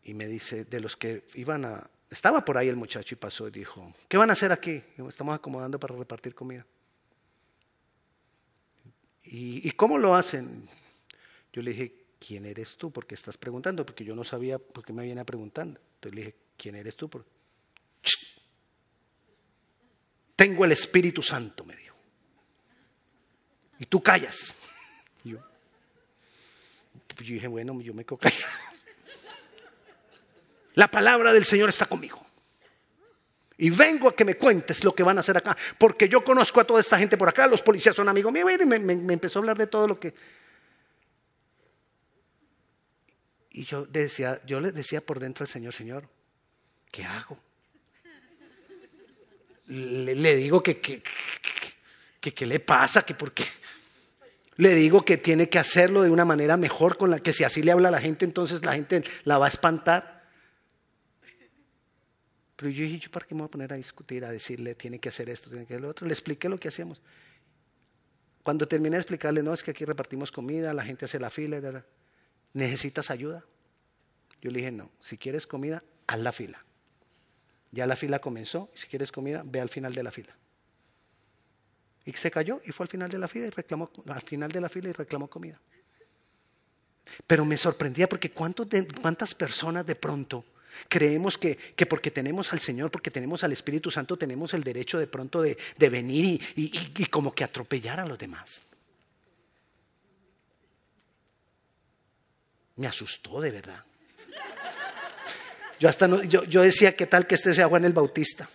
y 0.04 0.14
me 0.14 0.28
dice, 0.28 0.64
de 0.64 0.78
los 0.78 0.96
que 0.96 1.24
iban 1.35 1.64
a... 1.64 1.90
Estaba 2.08 2.44
por 2.44 2.56
ahí 2.56 2.68
el 2.68 2.76
muchacho 2.76 3.16
y 3.16 3.18
pasó 3.18 3.48
y 3.48 3.50
dijo, 3.50 3.92
¿qué 4.06 4.16
van 4.16 4.30
a 4.30 4.35
hacer 4.35 4.52
aquí? 4.52 4.80
Estamos 5.08 5.35
acomodando 5.35 5.80
para 5.80 5.96
repartir 5.96 6.37
comida. 6.37 6.64
¿Y, 9.32 9.66
¿Y 9.66 9.70
cómo 9.70 9.96
lo 9.96 10.14
hacen? 10.14 10.68
Yo 11.54 11.62
le 11.62 11.70
dije, 11.70 12.04
¿quién 12.18 12.44
eres 12.44 12.76
tú? 12.76 12.92
Porque 12.92 13.14
estás 13.14 13.38
preguntando, 13.38 13.86
porque 13.86 14.04
yo 14.04 14.14
no 14.14 14.24
sabía 14.24 14.58
por 14.58 14.84
qué 14.84 14.92
me 14.92 15.04
viene 15.04 15.24
preguntando. 15.24 15.80
Entonces 15.94 16.14
le 16.14 16.20
dije, 16.20 16.36
¿quién 16.58 16.74
eres 16.74 16.96
tú? 16.96 17.10
Tengo 20.36 20.66
el 20.66 20.72
Espíritu 20.72 21.22
Santo, 21.22 21.64
me 21.64 21.74
dijo. 21.74 21.96
Y 23.78 23.86
tú 23.86 24.02
callas. 24.02 24.54
yo, 25.24 25.38
pues 27.14 27.26
yo 27.26 27.32
dije, 27.32 27.46
bueno, 27.46 27.80
yo 27.80 27.94
me 27.94 28.04
quedo 28.04 28.20
La 30.74 30.90
palabra 30.90 31.32
del 31.32 31.46
Señor 31.46 31.70
está 31.70 31.86
conmigo. 31.86 32.22
Y 33.62 33.70
vengo 33.70 34.09
a 34.09 34.16
que 34.16 34.25
me 34.25 34.35
cuentes 34.35 34.83
lo 34.83 34.92
que 34.92 35.05
van 35.05 35.18
a 35.18 35.20
hacer 35.20 35.37
acá, 35.37 35.57
porque 35.79 36.09
yo 36.09 36.25
conozco 36.25 36.61
a 36.61 36.64
toda 36.64 36.81
esta 36.81 36.98
gente 36.98 37.16
por 37.16 37.29
acá, 37.29 37.46
los 37.46 37.62
policías 37.62 37.94
son 37.94 38.09
amigos 38.09 38.33
míos, 38.33 38.51
y 38.61 38.66
me, 38.66 38.75
empezó 39.12 39.38
a 39.38 39.40
hablar 39.42 39.57
de 39.57 39.68
todo 39.68 39.87
lo 39.87 40.01
que 40.01 40.12
Y 43.51 43.64
yo 43.64 43.87
decía, 43.87 44.40
yo 44.44 44.59
le 44.59 44.72
decía 44.72 45.01
por 45.01 45.20
dentro 45.20 45.44
al 45.44 45.48
Señor, 45.48 45.72
Señor, 45.72 46.09
¿qué 46.90 47.05
hago? 47.05 47.38
Le, 49.66 50.35
digo 50.35 50.61
que, 50.61 50.81
que, 50.81 51.01
que, 52.20 52.46
le 52.46 52.59
pasa, 52.59 53.03
que 53.03 53.14
por 53.14 53.31
qué. 53.31 53.44
Le 54.57 54.75
digo 54.75 55.05
que 55.05 55.18
tiene 55.18 55.48
que 55.48 55.61
hacerlo 55.61 56.03
de 56.03 56.11
una 56.11 56.25
manera 56.25 56.57
mejor 56.57 56.96
con 56.96 57.12
la 57.12 57.20
que 57.20 57.33
si 57.33 57.44
así 57.44 57.62
le 57.62 57.70
habla 57.70 57.90
a 57.90 57.92
la 57.92 58.01
gente, 58.01 58.25
entonces 58.25 58.64
la 58.64 58.75
gente 58.75 59.05
la 59.22 59.38
va 59.38 59.46
a 59.46 59.51
espantar. 59.51 60.12
Pero 62.56 62.70
yo 62.70 62.84
dije, 62.84 62.98
¿yo 62.98 63.10
para 63.10 63.26
qué 63.26 63.34
me 63.34 63.40
voy 63.40 63.48
a 63.48 63.50
poner 63.50 63.72
a 63.72 63.76
discutir, 63.76 64.24
a 64.24 64.30
decirle, 64.30 64.74
tiene 64.74 64.98
que 64.98 65.08
hacer 65.08 65.28
esto, 65.30 65.48
tiene 65.48 65.66
que 65.66 65.74
hacer 65.74 65.82
lo 65.82 65.88
otro? 65.88 66.06
Le 66.06 66.12
expliqué 66.12 66.48
lo 66.48 66.58
que 66.58 66.68
hacíamos. 66.68 67.00
Cuando 68.42 68.66
terminé 68.66 68.96
de 68.96 69.02
explicarle, 69.02 69.42
no, 69.42 69.54
es 69.54 69.62
que 69.62 69.70
aquí 69.70 69.84
repartimos 69.84 70.32
comida, 70.32 70.74
la 70.74 70.84
gente 70.84 71.04
hace 71.04 71.18
la 71.18 71.30
fila, 71.30 71.84
¿necesitas 72.52 73.10
ayuda? 73.10 73.44
Yo 74.40 74.50
le 74.50 74.58
dije, 74.58 74.72
no, 74.72 74.90
si 75.00 75.16
quieres 75.16 75.46
comida, 75.46 75.82
haz 76.06 76.18
la 76.18 76.32
fila. 76.32 76.64
Ya 77.70 77.86
la 77.86 77.96
fila 77.96 78.18
comenzó, 78.18 78.70
si 78.74 78.86
quieres 78.88 79.12
comida, 79.12 79.42
ve 79.46 79.60
al 79.60 79.68
final 79.68 79.94
de 79.94 80.02
la 80.02 80.10
fila. 80.10 80.36
Y 82.04 82.12
se 82.12 82.30
cayó 82.30 82.60
y 82.64 82.72
fue 82.72 82.84
al 82.84 82.88
final 82.88 83.08
de 83.08 83.18
la 83.18 83.28
fila 83.28 83.46
y 83.46 83.50
reclamó, 83.50 83.90
al 84.08 84.22
final 84.22 84.50
de 84.50 84.60
la 84.60 84.68
fila 84.68 84.90
y 84.90 84.92
reclamó 84.92 85.30
comida. 85.30 85.60
Pero 87.26 87.44
me 87.44 87.56
sorprendía 87.56 88.08
porque 88.08 88.32
cuántas 88.32 89.34
personas 89.34 89.86
de 89.86 89.94
pronto 89.94 90.44
creemos 90.88 91.38
que, 91.38 91.58
porque 91.88 92.11
tenemos 92.11 92.52
al 92.52 92.61
Señor, 92.61 92.90
porque 92.90 93.11
tenemos 93.11 93.44
al 93.44 93.52
Espíritu 93.52 93.90
Santo, 93.90 94.16
tenemos 94.16 94.54
el 94.54 94.62
derecho 94.62 94.98
de 94.98 95.06
pronto 95.06 95.42
de, 95.42 95.56
venir 95.78 96.40
y 96.56 97.06
como 97.06 97.35
que 97.35 97.44
atropellar 97.44 98.00
a 98.00 98.06
los 98.06 98.18
demás. 98.18 98.62
Me 102.76 102.87
asustó 102.87 103.40
de 103.40 103.50
verdad. 103.50 103.85
Yo, 105.78 105.88
hasta 105.88 106.06
yo, 106.26 106.62
decía, 106.62 106.94
¿qué 106.94 107.06
tal 107.06 107.26
que 107.26 107.35
este 107.35 107.52
sea 107.52 107.66
Juan 107.66 107.85
el 107.85 107.92
Bautista? 107.92 108.48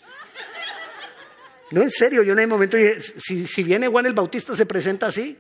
No, 1.72 1.82
en 1.82 1.92
serio, 1.92 2.24
yo 2.24 2.32
en 2.32 2.40
el 2.40 2.48
momento 2.48 2.78
si, 3.20 3.46
si 3.46 3.64
viene 3.64 3.90
Juan 3.90 4.06
el 4.06 4.14
Bautista 4.14 4.56
se 4.56 4.66
presenta 4.66 5.08
así. 5.08 5.38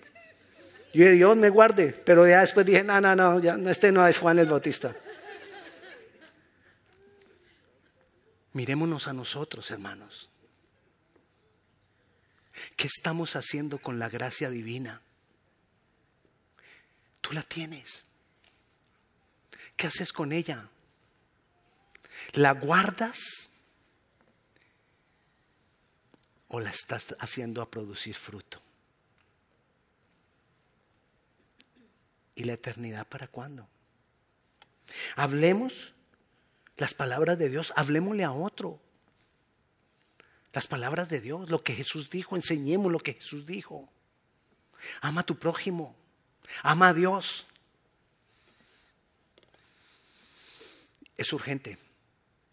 Yo 0.93 1.03
dije, 1.03 1.11
Dios 1.11 1.37
me 1.37 1.49
guarde, 1.49 1.95
pero 2.05 2.27
ya 2.27 2.41
después 2.41 2.65
dije, 2.65 2.83
no, 2.83 2.99
no, 2.99 3.15
no, 3.15 3.39
ya, 3.39 3.57
este 3.69 3.93
no 3.93 4.05
es 4.05 4.17
Juan 4.17 4.37
el 4.37 4.47
Bautista. 4.47 4.95
Mirémonos 8.57 9.07
a 9.07 9.13
nosotros, 9.13 9.69
hermanos. 9.69 10.31
¿Qué 12.75 12.87
estamos 12.87 13.35
haciendo 13.35 13.77
con 13.77 13.99
la 13.99 14.09
gracia 14.09 14.49
divina? 14.49 14.99
Tú 17.21 17.33
la 17.33 17.43
tienes. 17.43 18.03
¿Qué 19.75 19.85
haces 19.85 20.11
con 20.11 20.31
ella? 20.31 20.71
¿La 22.31 22.53
guardas 22.53 23.19
o 26.47 26.59
la 26.59 26.71
estás 26.71 27.15
haciendo 27.19 27.61
a 27.61 27.69
producir 27.69 28.15
fruto? 28.15 28.59
¿Y 32.33 32.45
la 32.45 32.53
eternidad 32.53 33.05
para 33.05 33.27
cuándo? 33.27 33.69
Hablemos 35.15 35.93
las 36.77 36.93
palabras 36.93 37.37
de 37.37 37.49
Dios, 37.49 37.73
hablemosle 37.75 38.23
a 38.23 38.31
otro. 38.31 38.79
Las 40.53 40.67
palabras 40.67 41.09
de 41.09 41.21
Dios, 41.21 41.49
lo 41.49 41.63
que 41.63 41.73
Jesús 41.73 42.09
dijo, 42.09 42.35
enseñemos 42.35 42.91
lo 42.91 42.99
que 42.99 43.13
Jesús 43.13 43.45
dijo. 43.45 43.89
Ama 45.01 45.21
a 45.21 45.25
tu 45.25 45.37
prójimo, 45.37 45.95
ama 46.63 46.89
a 46.89 46.93
Dios. 46.93 47.47
Es 51.15 51.33
urgente. 51.33 51.77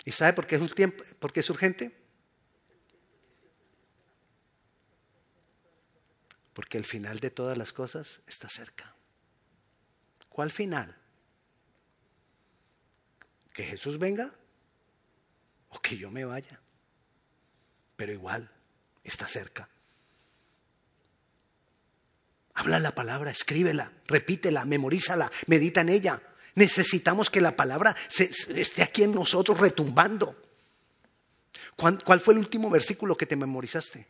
¿Y 0.06 0.12
sabe 0.12 0.32
por 0.32 0.46
qué 0.46 0.56
es, 0.56 0.92
por 1.18 1.32
qué 1.32 1.40
es 1.40 1.50
urgente? 1.50 1.94
Porque 6.54 6.78
el 6.78 6.84
final 6.84 7.20
de 7.20 7.30
todas 7.30 7.58
las 7.58 7.72
cosas 7.72 8.22
está 8.26 8.48
cerca. 8.48 8.94
¿Cuál 10.28 10.50
final? 10.50 11.03
¿Que 13.54 13.62
Jesús 13.62 13.98
venga 13.98 14.34
o 15.70 15.80
que 15.80 15.96
yo 15.96 16.10
me 16.10 16.24
vaya? 16.24 16.60
Pero 17.96 18.12
igual 18.12 18.50
está 19.04 19.28
cerca. 19.28 19.68
Habla 22.54 22.80
la 22.80 22.94
palabra, 22.94 23.30
escríbela, 23.30 23.92
repítela, 24.06 24.64
memorízala, 24.64 25.30
medita 25.46 25.82
en 25.82 25.88
ella. 25.88 26.20
Necesitamos 26.56 27.30
que 27.30 27.40
la 27.40 27.56
palabra 27.56 27.96
esté 28.18 28.82
aquí 28.82 29.04
en 29.04 29.14
nosotros 29.14 29.58
retumbando. 29.58 30.36
¿Cuál, 31.76 32.20
fue 32.20 32.34
el 32.34 32.38
último 32.38 32.70
versículo 32.70 33.16
que 33.16 33.26
te 33.26 33.36
memorizaste? 33.36 34.06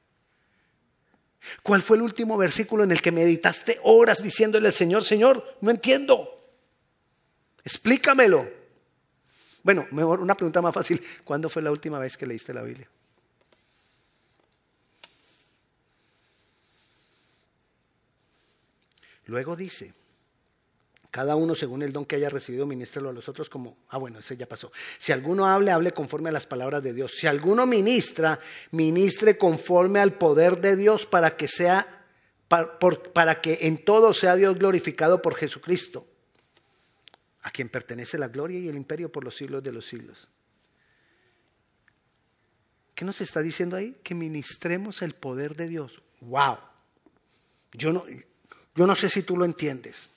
¿Cuál 1.62 1.82
fue 1.82 1.98
el 1.98 2.02
último 2.02 2.38
versículo 2.38 2.84
en 2.84 2.92
el 2.92 3.02
que 3.02 3.12
meditaste 3.12 3.78
horas 3.82 4.22
diciéndole 4.22 4.68
al 4.68 4.74
Señor, 4.74 5.04
Señor, 5.04 5.58
no 5.60 5.70
entiendo? 5.70 6.30
Explícamelo. 7.62 8.63
Bueno, 9.64 9.86
mejor 9.92 10.20
una 10.20 10.36
pregunta 10.36 10.60
más 10.62 10.74
fácil. 10.74 11.02
¿Cuándo 11.24 11.48
fue 11.48 11.62
la 11.62 11.72
última 11.72 11.98
vez 11.98 12.16
que 12.16 12.26
leíste 12.26 12.52
la 12.52 12.62
Biblia? 12.62 12.86
Luego 19.24 19.56
dice, 19.56 19.94
cada 21.10 21.34
uno 21.34 21.54
según 21.54 21.82
el 21.82 21.94
don 21.94 22.04
que 22.04 22.16
haya 22.16 22.28
recibido, 22.28 22.66
ministrelo 22.66 23.08
a 23.08 23.12
los 23.14 23.26
otros 23.26 23.48
como, 23.48 23.78
ah 23.88 23.96
bueno, 23.96 24.18
ese 24.18 24.36
ya 24.36 24.46
pasó. 24.46 24.70
Si 24.98 25.12
alguno 25.12 25.46
hable, 25.46 25.70
hable 25.70 25.92
conforme 25.92 26.28
a 26.28 26.32
las 26.32 26.44
palabras 26.44 26.82
de 26.82 26.92
Dios. 26.92 27.12
Si 27.16 27.26
alguno 27.26 27.64
ministra, 27.64 28.38
ministre 28.70 29.38
conforme 29.38 30.00
al 30.00 30.12
poder 30.12 30.60
de 30.60 30.76
Dios 30.76 31.06
para 31.06 31.38
que 31.38 31.48
sea, 31.48 32.04
para, 32.48 32.78
para 33.14 33.40
que 33.40 33.60
en 33.62 33.82
todo 33.82 34.12
sea 34.12 34.36
Dios 34.36 34.56
glorificado 34.58 35.22
por 35.22 35.36
Jesucristo, 35.36 36.06
a 37.44 37.50
quien 37.50 37.68
pertenece 37.68 38.18
la 38.18 38.28
gloria 38.28 38.58
y 38.58 38.68
el 38.68 38.76
imperio 38.76 39.12
por 39.12 39.22
los 39.22 39.36
siglos 39.36 39.62
de 39.62 39.70
los 39.70 39.86
siglos. 39.86 40.28
¿Qué 42.94 43.04
nos 43.04 43.20
está 43.20 43.42
diciendo 43.42 43.76
ahí? 43.76 43.96
Que 44.02 44.14
ministremos 44.14 45.02
el 45.02 45.14
poder 45.14 45.54
de 45.54 45.68
Dios. 45.68 46.00
¡Wow! 46.20 46.58
Yo 47.72 47.92
no, 47.92 48.06
yo 48.74 48.86
no 48.86 48.94
sé 48.94 49.10
si 49.10 49.22
tú 49.22 49.36
lo 49.36 49.44
entiendes, 49.44 50.08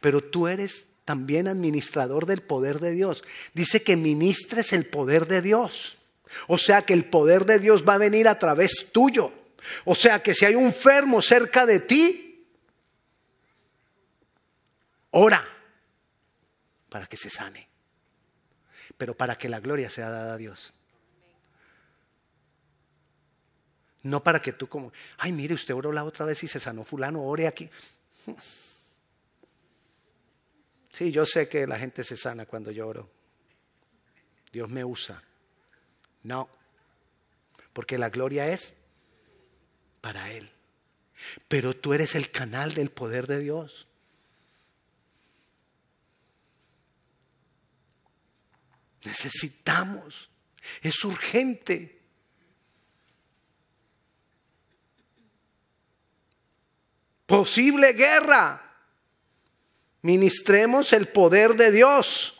pero 0.00 0.22
tú 0.22 0.48
eres 0.48 0.86
también 1.04 1.48
administrador 1.48 2.24
del 2.24 2.40
poder 2.40 2.80
de 2.80 2.92
Dios. 2.92 3.22
Dice 3.52 3.82
que 3.82 3.96
ministres 3.96 4.72
el 4.72 4.86
poder 4.86 5.26
de 5.26 5.42
Dios. 5.42 5.98
O 6.46 6.56
sea 6.56 6.82
que 6.82 6.94
el 6.94 7.04
poder 7.04 7.44
de 7.44 7.58
Dios 7.58 7.86
va 7.86 7.94
a 7.94 7.98
venir 7.98 8.26
a 8.26 8.38
través 8.38 8.90
tuyo. 8.90 9.32
O 9.84 9.94
sea 9.94 10.22
que 10.22 10.34
si 10.34 10.46
hay 10.46 10.54
un 10.54 10.64
enfermo 10.64 11.20
cerca 11.20 11.66
de 11.66 11.80
ti, 11.80 12.46
ora 15.10 15.55
para 16.96 17.06
que 17.08 17.18
se 17.18 17.28
sane. 17.28 17.68
Pero 18.96 19.14
para 19.14 19.36
que 19.36 19.50
la 19.50 19.60
gloria 19.60 19.90
sea 19.90 20.08
dada 20.08 20.32
a 20.32 20.36
Dios. 20.38 20.72
No 24.02 24.24
para 24.24 24.40
que 24.40 24.54
tú 24.54 24.66
como, 24.66 24.94
ay, 25.18 25.32
mire, 25.32 25.52
usted 25.52 25.74
oró 25.74 25.92
la 25.92 26.04
otra 26.04 26.24
vez 26.24 26.42
y 26.42 26.48
se 26.48 26.58
sanó 26.58 26.84
fulano, 26.84 27.22
ore 27.22 27.48
aquí. 27.48 27.68
Sí, 30.88 31.12
yo 31.12 31.26
sé 31.26 31.50
que 31.50 31.66
la 31.66 31.78
gente 31.78 32.02
se 32.02 32.16
sana 32.16 32.46
cuando 32.46 32.70
yo 32.70 32.88
oro. 32.88 33.10
Dios 34.50 34.70
me 34.70 34.82
usa. 34.82 35.22
No, 36.22 36.48
porque 37.74 37.98
la 37.98 38.08
gloria 38.08 38.48
es 38.48 38.74
para 40.00 40.32
Él. 40.32 40.50
Pero 41.46 41.76
tú 41.76 41.92
eres 41.92 42.14
el 42.14 42.30
canal 42.30 42.72
del 42.72 42.88
poder 42.88 43.26
de 43.26 43.40
Dios. 43.40 43.86
Necesitamos. 49.06 50.28
Es 50.82 51.04
urgente 51.04 51.96
posible 57.26 57.92
guerra. 57.92 58.62
Ministremos 60.02 60.92
el 60.92 61.08
poder 61.08 61.54
de 61.54 61.70
Dios. 61.70 62.32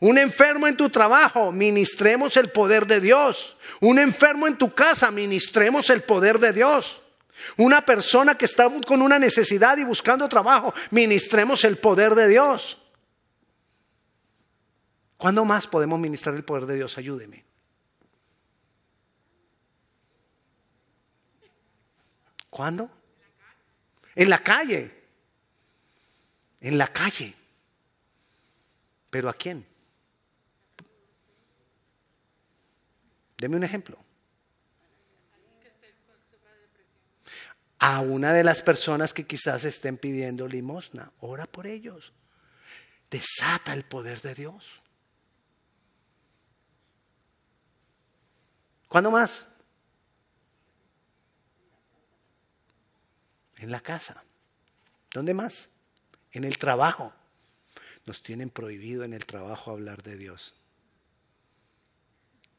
Un 0.00 0.16
enfermo 0.16 0.66
en 0.66 0.76
tu 0.76 0.88
trabajo, 0.88 1.52
ministremos 1.52 2.36
el 2.36 2.50
poder 2.50 2.86
de 2.86 3.00
Dios. 3.00 3.56
Un 3.80 3.98
enfermo 3.98 4.46
en 4.46 4.56
tu 4.56 4.72
casa, 4.72 5.10
ministremos 5.10 5.90
el 5.90 6.02
poder 6.02 6.38
de 6.38 6.52
Dios. 6.52 7.02
Una 7.56 7.84
persona 7.84 8.36
que 8.36 8.46
está 8.46 8.70
con 8.86 9.02
una 9.02 9.18
necesidad 9.18 9.76
y 9.76 9.84
buscando 9.84 10.28
trabajo, 10.28 10.72
ministremos 10.90 11.64
el 11.64 11.76
poder 11.76 12.14
de 12.14 12.28
Dios. 12.28 12.79
¿Cuándo 15.20 15.44
más 15.44 15.66
podemos 15.66 16.00
ministrar 16.00 16.34
el 16.34 16.44
poder 16.44 16.64
de 16.64 16.76
Dios? 16.76 16.96
Ayúdeme. 16.96 17.44
¿Cuándo? 22.48 22.90
En 24.14 24.30
la 24.30 24.42
calle. 24.42 24.90
En 26.62 26.78
la 26.78 26.88
calle. 26.88 27.34
¿Pero 29.10 29.28
a 29.28 29.34
quién? 29.34 29.66
Deme 33.36 33.56
un 33.56 33.64
ejemplo. 33.64 33.98
A 37.78 38.00
una 38.00 38.32
de 38.32 38.42
las 38.42 38.62
personas 38.62 39.12
que 39.12 39.26
quizás 39.26 39.66
estén 39.66 39.98
pidiendo 39.98 40.48
limosna. 40.48 41.12
Ora 41.20 41.44
por 41.44 41.66
ellos. 41.66 42.14
Desata 43.10 43.74
el 43.74 43.84
poder 43.84 44.22
de 44.22 44.34
Dios. 44.34 44.80
¿Cuándo 48.90 49.10
más? 49.10 49.46
en 53.60 53.70
la 53.70 53.80
casa. 53.80 54.22
¿Dónde 55.12 55.34
más? 55.34 55.68
En 56.32 56.44
el 56.44 56.58
trabajo. 56.58 57.12
Nos 58.06 58.22
tienen 58.22 58.50
prohibido 58.50 59.04
en 59.04 59.12
el 59.12 59.26
trabajo 59.26 59.70
hablar 59.70 60.02
de 60.02 60.16
Dios. 60.16 60.54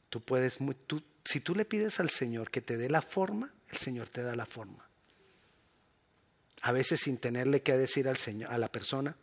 Tú 0.10 0.22
puedes, 0.22 0.58
tú, 0.88 1.04
si 1.26 1.40
tú 1.40 1.56
le 1.56 1.66
pides 1.66 2.00
al 2.00 2.10
Señor 2.10 2.52
que 2.52 2.62
te 2.62 2.78
dé 2.78 2.90
la 2.90 3.02
forma, 3.02 3.52
el 3.70 3.78
Señor 3.78 4.10
te 4.10 4.22
da 4.22 4.36
la 4.36 4.46
forma. 4.46 4.88
A 6.62 6.72
veces 6.72 7.00
sin 7.02 7.18
tenerle 7.18 7.62
que 7.62 7.76
decir 7.76 8.08
al 8.08 8.18
Señor, 8.18 8.52
a 8.52 8.58
la 8.58 8.72
persona, 8.72 9.16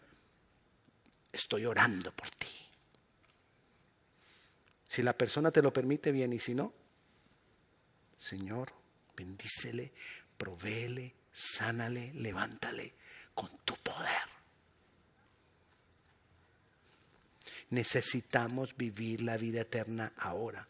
estoy 1.33 1.67
orando 1.67 2.11
por 2.13 2.31
ti. 2.31 2.49
Si 4.89 5.03
la 5.03 5.13
persona 5.13 5.53
te 5.53 5.63
lo 5.63 5.73
permite, 5.73 6.11
bien, 6.11 6.33
y 6.33 6.39
si 6.39 6.55
no, 6.55 6.73
Señor, 8.19 8.73
bendícele, 9.17 9.93
provéele, 10.37 11.15
sánale, 11.33 12.13
levántale 12.15 12.93
con 13.35 13.49
tu 13.65 13.77
poder. 13.77 14.29
Necesitamos 17.71 18.77
vivir 18.77 19.23
la 19.23 19.37
vida 19.37 19.61
eterna 19.61 20.13
ahora. 20.17 20.67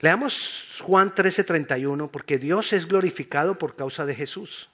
Leamos 0.00 0.80
Juan 0.82 1.14
13:31, 1.14 2.10
porque 2.10 2.38
Dios 2.38 2.72
es 2.72 2.86
glorificado 2.86 3.58
por 3.58 3.76
causa 3.76 4.04
de 4.04 4.14
Jesús. 4.14 4.68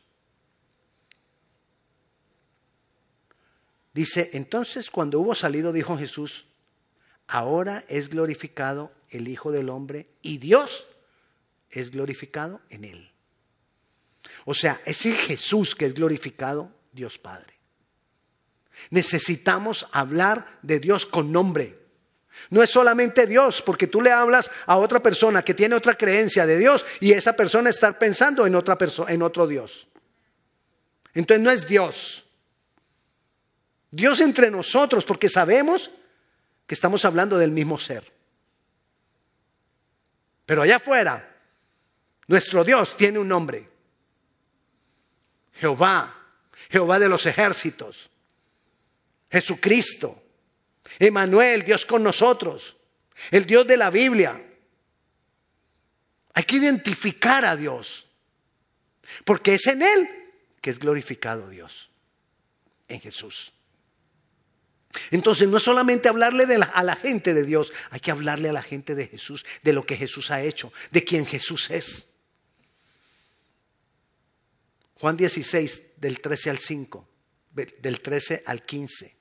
Dice, 3.95 4.31
entonces 4.33 4.91
cuando 4.91 5.21
hubo 5.21 5.35
salido, 5.35 5.73
dijo 5.73 5.99
Jesús, 5.99 6.47
ahora 7.29 7.85
es 7.89 8.09
glorificado 8.09 8.91
el 9.13 9.29
Hijo 9.29 9.53
del 9.53 9.69
Hombre 9.69 10.09
y 10.23 10.39
Dios 10.39 10.87
es 11.71 11.91
glorificado 11.91 12.61
en 12.69 12.85
él. 12.85 13.13
O 14.45 14.55
sea, 14.55 14.81
es 14.85 15.05
en 15.07 15.15
Jesús 15.15 15.75
que 15.75 15.87
es 15.87 15.95
glorificado 15.95 16.71
Dios 16.93 17.19
Padre. 17.19 17.55
Necesitamos 18.91 19.87
hablar 19.93 20.59
de 20.63 20.81
Dios 20.81 21.07
con 21.07 21.31
nombre. 21.31 21.79
No 22.51 22.63
es 22.63 22.71
solamente 22.71 23.27
Dios, 23.27 23.63
porque 23.63 23.87
tú 23.87 24.01
le 24.01 24.11
hablas 24.11 24.51
a 24.67 24.77
otra 24.79 25.03
persona 25.03 25.45
que 25.45 25.55
tiene 25.55 25.75
otra 25.75 25.95
creencia 25.95 26.47
de 26.47 26.59
Dios 26.59 26.85
y 27.01 27.13
esa 27.13 27.37
persona 27.37 27.71
está 27.71 27.99
pensando 27.99 28.47
en, 28.47 28.55
otra 28.55 28.79
en 29.09 29.23
otro 29.23 29.47
Dios. 29.47 29.87
Entonces 31.15 31.45
no 31.45 31.51
es 31.51 31.69
Dios. 31.69 32.25
Dios 33.91 34.21
entre 34.21 34.51
nosotros, 34.51 35.05
porque 35.05 35.29
sabemos 35.29 35.91
que 36.67 36.75
estamos 36.75 37.05
hablando 37.05 37.37
del 37.37 37.51
mismo 37.51 37.79
ser. 37.79 38.11
Pero 40.47 40.63
allá 40.63 40.77
afuera, 40.77 41.37
nuestro 42.27 42.65
Dios 42.65 42.97
tiene 42.97 43.19
un 43.19 43.29
nombre. 43.29 43.69
Jehová, 45.55 46.15
Jehová 46.71 46.99
de 46.99 47.09
los 47.09 47.27
ejércitos, 47.27 48.11
Jesucristo, 49.31 50.23
Emanuel, 50.99 51.65
Dios 51.65 51.87
con 51.87 52.03
nosotros, 52.03 52.77
el 53.31 53.47
Dios 53.47 53.67
de 53.67 53.77
la 53.77 53.91
Biblia. 53.91 54.43
Hay 56.35 56.45
que 56.45 56.57
identificar 56.57 57.45
a 57.45 57.57
Dios, 57.57 58.07
porque 59.25 59.55
es 59.55 59.67
en 59.67 59.83
Él 59.83 60.09
que 60.61 60.71
es 60.71 60.79
glorificado 60.79 61.49
Dios, 61.49 61.91
en 62.89 63.01
Jesús. 63.01 63.53
Entonces 65.11 65.49
no 65.49 65.57
es 65.57 65.63
solamente 65.63 66.09
hablarle 66.09 66.45
a 66.73 66.83
la 66.83 66.97
gente 66.97 67.35
de 67.35 67.45
Dios, 67.45 67.73
hay 67.91 68.01
que 68.01 68.11
hablarle 68.11 68.49
a 68.49 68.53
la 68.53 68.63
gente 68.63 68.95
de 68.95 69.07
Jesús, 69.07 69.45
de 69.63 69.73
lo 69.73 69.87
que 69.87 69.97
Jesús 69.97 70.31
ha 70.31 70.43
hecho, 70.43 70.73
de 70.91 71.05
quien 71.05 71.27
Jesús 71.27 71.71
es. 71.71 72.07
Juan 74.95 75.17
16, 75.17 75.83
del 75.97 76.21
13 76.21 76.51
al 76.51 76.59
5, 76.59 77.09
del 77.53 78.01
13 78.01 78.43
al 78.47 78.63
15. 78.65 79.17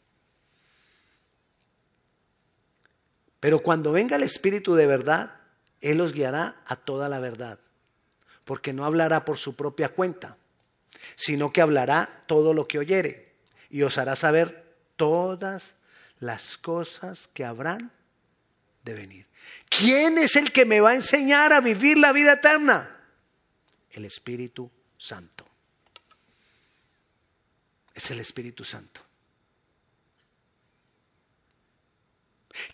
Pero 3.39 3.59
cuando 3.59 3.91
venga 3.91 4.17
el 4.17 4.23
Espíritu 4.23 4.75
de 4.75 4.85
verdad, 4.85 5.39
Él 5.79 5.99
os 6.01 6.13
guiará 6.13 6.61
a 6.67 6.75
toda 6.75 7.09
la 7.09 7.19
verdad, 7.19 7.59
porque 8.45 8.73
no 8.73 8.85
hablará 8.85 9.25
por 9.25 9.39
su 9.39 9.55
propia 9.55 9.89
cuenta, 9.89 10.37
sino 11.15 11.51
que 11.51 11.61
hablará 11.61 12.23
todo 12.27 12.53
lo 12.53 12.67
que 12.67 12.77
oyere 12.77 13.33
y 13.71 13.81
os 13.81 13.97
hará 13.97 14.15
saber 14.15 14.60
todas 15.01 15.73
las 16.19 16.59
cosas 16.59 17.27
que 17.33 17.43
habrán 17.43 17.91
de 18.83 18.93
venir. 18.93 19.27
¿Quién 19.67 20.19
es 20.19 20.35
el 20.35 20.51
que 20.51 20.63
me 20.63 20.79
va 20.79 20.91
a 20.91 20.95
enseñar 20.95 21.53
a 21.53 21.59
vivir 21.59 21.97
la 21.97 22.11
vida 22.11 22.33
eterna? 22.33 23.03
El 23.89 24.05
Espíritu 24.05 24.69
Santo. 24.99 25.47
Es 27.95 28.11
el 28.11 28.19
Espíritu 28.19 28.63
Santo. 28.63 29.01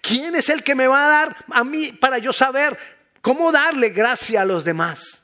¿Quién 0.02 0.36
es 0.36 0.50
el 0.50 0.66
que 0.66 0.76
me 0.76 0.88
va 0.88 1.06
a 1.06 1.08
dar 1.08 1.46
a 1.54 1.64
mí 1.64 1.94
para 1.94 2.18
yo 2.18 2.34
saber 2.34 2.78
cómo 3.22 3.54
darle 3.54 3.92
gracia 3.92 4.42
a 4.42 4.46
los 4.46 4.66
demás? 4.66 5.22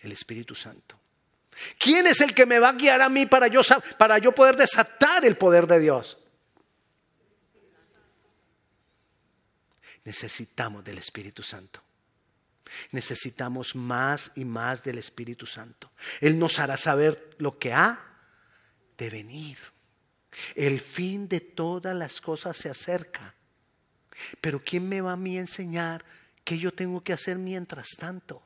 El 0.00 0.12
Espíritu 0.12 0.54
Santo. 0.54 1.00
¿Quién 1.78 2.06
es 2.06 2.20
el 2.20 2.34
que 2.34 2.44
me 2.44 2.58
va 2.58 2.68
a 2.68 2.72
guiar 2.74 3.00
a 3.00 3.08
mí 3.08 3.24
para 3.24 3.46
yo, 3.46 3.62
para 3.96 4.18
yo 4.18 4.32
poder 4.32 4.56
desatar 4.56 5.24
el 5.24 5.38
poder 5.38 5.66
de 5.66 5.80
Dios? 5.80 6.18
Necesitamos 10.06 10.84
del 10.84 10.98
Espíritu 10.98 11.42
Santo. 11.42 11.82
Necesitamos 12.92 13.74
más 13.74 14.30
y 14.36 14.44
más 14.44 14.84
del 14.84 14.98
Espíritu 14.98 15.46
Santo. 15.46 15.90
Él 16.20 16.38
nos 16.38 16.60
hará 16.60 16.76
saber 16.76 17.36
lo 17.38 17.58
que 17.58 17.72
ha 17.72 17.98
de 18.96 19.10
venir. 19.10 19.58
El 20.54 20.80
fin 20.80 21.28
de 21.28 21.40
todas 21.40 21.94
las 21.94 22.20
cosas 22.20 22.56
se 22.56 22.70
acerca. 22.70 23.34
Pero 24.40 24.62
¿quién 24.64 24.88
me 24.88 25.00
va 25.00 25.12
a 25.12 25.16
mí 25.16 25.38
enseñar 25.38 26.04
qué 26.44 26.56
yo 26.56 26.72
tengo 26.72 27.02
que 27.02 27.12
hacer 27.12 27.36
mientras 27.38 27.96
tanto? 27.96 28.42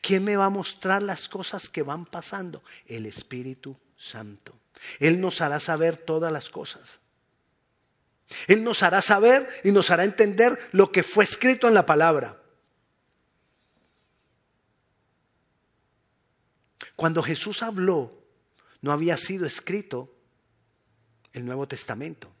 ¿Quién 0.00 0.24
me 0.24 0.36
va 0.36 0.46
a 0.46 0.50
mostrar 0.50 1.02
las 1.02 1.28
cosas 1.28 1.68
que 1.68 1.82
van 1.82 2.06
pasando? 2.06 2.64
El 2.86 3.04
Espíritu 3.04 3.78
Santo. 3.98 4.58
Él 4.98 5.20
nos 5.20 5.42
hará 5.42 5.60
saber 5.60 5.98
todas 5.98 6.32
las 6.32 6.48
cosas. 6.48 7.00
Él 8.46 8.64
nos 8.64 8.82
hará 8.82 9.02
saber 9.02 9.48
y 9.64 9.72
nos 9.72 9.90
hará 9.90 10.04
entender 10.04 10.58
lo 10.72 10.92
que 10.92 11.02
fue 11.02 11.24
escrito 11.24 11.68
en 11.68 11.74
la 11.74 11.86
palabra. 11.86 12.40
Cuando 16.96 17.22
Jesús 17.22 17.62
habló, 17.62 18.22
no 18.80 18.92
había 18.92 19.16
sido 19.16 19.46
escrito 19.46 20.14
el 21.32 21.44
Nuevo 21.44 21.66
Testamento. 21.66 22.34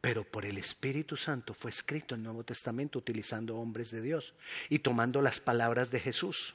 pero 0.00 0.24
por 0.24 0.46
el 0.46 0.56
Espíritu 0.56 1.18
Santo 1.18 1.52
fue 1.52 1.70
escrito 1.70 2.14
el 2.14 2.22
Nuevo 2.22 2.42
Testamento 2.42 2.98
utilizando 2.98 3.56
hombres 3.56 3.90
de 3.90 4.00
Dios 4.00 4.32
y 4.70 4.78
tomando 4.78 5.20
las 5.20 5.38
palabras 5.38 5.90
de 5.90 6.00
Jesús. 6.00 6.54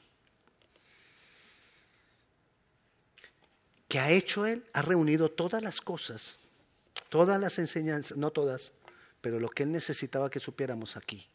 ¿Qué 3.94 4.00
ha 4.00 4.10
hecho 4.10 4.44
Él? 4.44 4.66
Ha 4.72 4.82
reunido 4.82 5.30
todas 5.30 5.62
las 5.62 5.80
cosas, 5.80 6.40
todas 7.10 7.40
las 7.40 7.60
enseñanzas, 7.60 8.18
no 8.18 8.32
todas, 8.32 8.72
pero 9.20 9.38
lo 9.38 9.48
que 9.48 9.62
Él 9.62 9.70
necesitaba 9.70 10.30
que 10.30 10.40
supiéramos 10.40 10.96
aquí. 10.96 11.28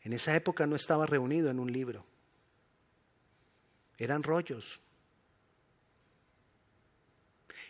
En 0.00 0.12
esa 0.12 0.34
época 0.34 0.66
no 0.66 0.74
estaba 0.74 1.06
reunido 1.06 1.50
en 1.50 1.60
un 1.60 1.70
libro, 1.70 2.04
eran 3.96 4.24
rollos 4.24 4.80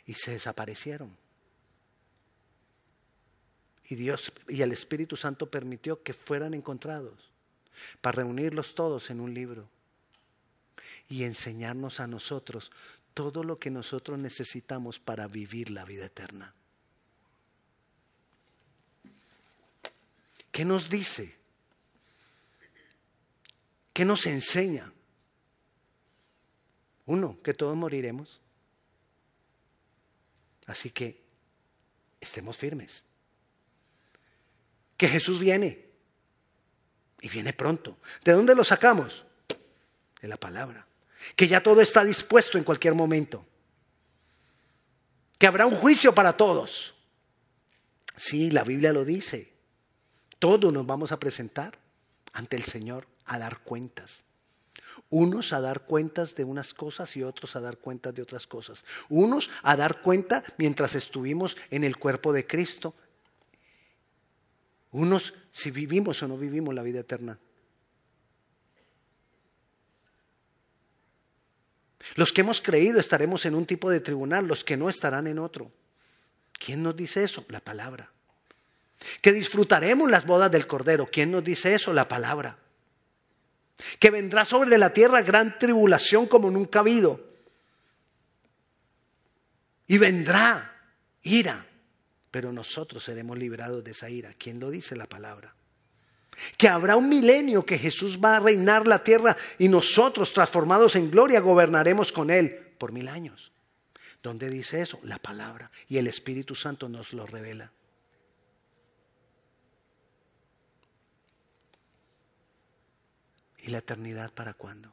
y 0.07 0.15
se 0.15 0.31
desaparecieron. 0.31 1.15
Y 3.91 3.95
Dios 3.95 4.33
y 4.49 4.63
el 4.63 4.73
Espíritu 4.73 5.17
Santo 5.17 5.51
permitió 5.51 6.03
que 6.03 6.15
fueran 6.15 6.55
encontrados 6.55 7.31
para 8.01 8.23
reunirlos 8.23 8.75
todos 8.75 9.11
en 9.11 9.21
un 9.21 9.35
libro 9.35 9.69
y 11.09 11.25
enseñarnos 11.25 12.01
a 12.01 12.07
nosotros 12.07 12.73
todo 13.15 13.45
lo 13.45 13.59
que 13.59 13.71
nosotros 13.71 14.19
necesitamos 14.19 14.99
para 14.99 15.27
vivir 15.27 15.71
la 15.71 15.85
vida 15.85 16.07
eterna. 16.07 16.55
¿Qué 20.51 20.65
nos 20.65 20.89
dice? 20.89 21.37
¿Qué 23.93 24.05
nos 24.05 24.27
enseña? 24.27 24.93
Uno, 27.07 27.39
que 27.43 27.55
todos 27.55 27.77
moriremos. 27.77 28.41
Así 30.67 30.91
que 30.91 31.21
estemos 32.21 32.57
firmes 32.57 33.03
que 35.03 35.09
Jesús 35.09 35.41
viene. 35.41 35.85
Y 37.21 37.29
viene 37.29 37.53
pronto. 37.53 37.99
¿De 38.23 38.31
dónde 38.31 38.55
lo 38.55 38.63
sacamos? 38.63 39.27
De 40.21 40.29
la 40.29 40.37
palabra. 40.37 40.87
Que 41.37 41.49
ya 41.49 41.63
todo 41.63 41.81
está 41.81 42.05
dispuesto 42.05 42.59
en 42.59 42.65
cualquier 42.65 42.95
momento. 42.95 43.45
Que 45.39 45.47
habrá 45.47 45.67
un 45.67 45.75
juicio 45.75 46.15
para 46.15 46.37
todos. 46.37 46.95
Sí, 48.17 48.51
la 48.51 48.65
Biblia 48.65 48.93
lo 48.93 49.05
dice. 49.05 49.53
Todos 50.39 50.73
nos 50.73 50.87
vamos 50.87 51.13
a 51.13 51.19
presentar 51.19 51.79
ante 52.33 52.57
el 52.57 52.65
Señor 52.65 53.07
a 53.25 53.39
dar 53.39 53.61
cuentas. 53.61 54.25
Unos 55.09 55.53
a 55.53 55.61
dar 55.61 55.83
cuentas 55.83 56.35
de 56.35 56.45
unas 56.45 56.75
cosas 56.75 57.17
y 57.17 57.23
otros 57.23 57.57
a 57.57 57.61
dar 57.61 57.79
cuentas 57.79 58.15
de 58.15 58.23
otras 58.23 58.47
cosas. 58.47 58.85
Unos 59.09 59.51
a 59.63 59.77
dar 59.77 60.01
cuenta 60.03 60.45
mientras 60.59 60.95
estuvimos 60.95 61.57
en 61.71 61.85
el 61.85 61.97
cuerpo 61.97 62.33
de 62.33 62.47
Cristo 62.47 62.95
unos 64.93 65.35
si 65.51 65.71
vivimos 65.71 66.23
o 66.23 66.29
no 66.29 66.37
vivimos 66.37 66.75
la 66.75 66.83
vida 66.83 67.01
eterna. 67.01 67.39
Los 72.15 72.33
que 72.33 72.43
hemos 72.43 72.61
creído 72.61 73.01
estaremos 73.01 73.45
en 73.47 73.55
un 73.55 73.67
tipo 73.67 73.91
de 73.91 74.01
tribunal, 74.01 74.47
los 74.47 74.65
que 74.65 74.77
no 74.77 74.89
estarán 74.89 75.27
en 75.27 75.39
otro. 75.39 75.71
¿Quién 76.53 76.83
nos 76.83 76.97
dice 76.97 77.25
eso? 77.25 77.45
La 77.49 77.61
palabra. 77.61 78.11
Que 79.21 79.33
disfrutaremos 79.33 80.11
las 80.11 80.27
bodas 80.27 80.51
del 80.51 80.67
Cordero. 80.67 81.09
¿Quién 81.11 81.31
nos 81.31 81.43
dice 81.43 81.75
eso? 81.75 81.93
La 81.93 82.09
palabra. 82.09 82.59
Que 83.99 84.11
vendrá 84.11 84.45
sobre 84.45 84.79
la 84.79 84.93
tierra 84.93 85.23
gran 85.23 85.59
tribulación 85.59 86.27
como 86.27 86.51
nunca 86.51 86.79
ha 86.79 86.83
habido. 86.83 87.21
Y 89.87 89.99
vendrá 89.99 90.69
ira 91.23 91.67
pero 92.33 92.51
nosotros 92.51 93.05
seremos 93.05 93.39
librados 93.39 93.85
de 93.85 93.91
esa 93.91 94.09
ira. 94.09 94.33
¿Quién 94.37 94.59
lo 94.59 94.71
dice 94.71 94.97
la 94.97 95.07
palabra? 95.07 95.55
Que 96.57 96.69
habrá 96.69 96.97
un 96.97 97.09
milenio 97.09 97.65
que 97.65 97.79
Jesús 97.79 98.19
va 98.19 98.37
a 98.37 98.41
reinar 98.41 98.87
la 98.87 99.05
tierra 99.05 99.37
y 99.59 99.69
nosotros, 99.69 100.33
transformados 100.33 100.97
en 100.97 101.11
gloria, 101.11 101.41
gobernaremos 101.41 102.13
con 102.13 102.31
Él 102.31 102.75
por 102.79 102.93
mil 102.93 103.09
años. 103.09 103.53
¿Dónde 104.23 104.49
dice 104.49 104.81
eso? 104.81 105.01
La 105.03 105.19
palabra. 105.19 105.71
Y 105.89 105.99
el 105.99 106.07
Espíritu 106.07 106.55
Santo 106.55 106.89
nos 106.89 107.13
lo 107.13 107.27
revela. 107.27 107.73
¿Y 113.59 113.71
la 113.71 113.79
eternidad 113.79 114.33
para 114.33 114.55
cuándo? 114.55 114.93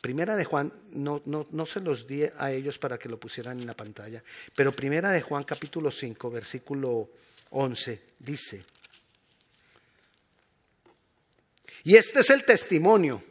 Primera 0.00 0.36
de 0.36 0.44
Juan, 0.44 0.72
no, 0.92 1.22
no, 1.24 1.66
se 1.66 1.80
los 1.80 2.06
di 2.06 2.24
a 2.24 2.52
ellos 2.52 2.78
para 2.78 2.98
que 2.98 3.08
lo 3.08 3.18
pusieran 3.18 3.60
en 3.60 3.66
la 3.66 3.74
pantalla, 3.74 4.22
pero 4.54 4.72
primera 4.72 5.10
de 5.10 5.22
Juan 5.22 5.44
capítulo 5.44 5.90
5, 5.90 6.30
versículo 6.30 7.10
11, 7.50 8.02
dice, 8.18 8.64
y 11.84 11.96
este 11.96 12.20
es 12.20 12.30
el 12.30 12.44
testimonio, 12.44 13.22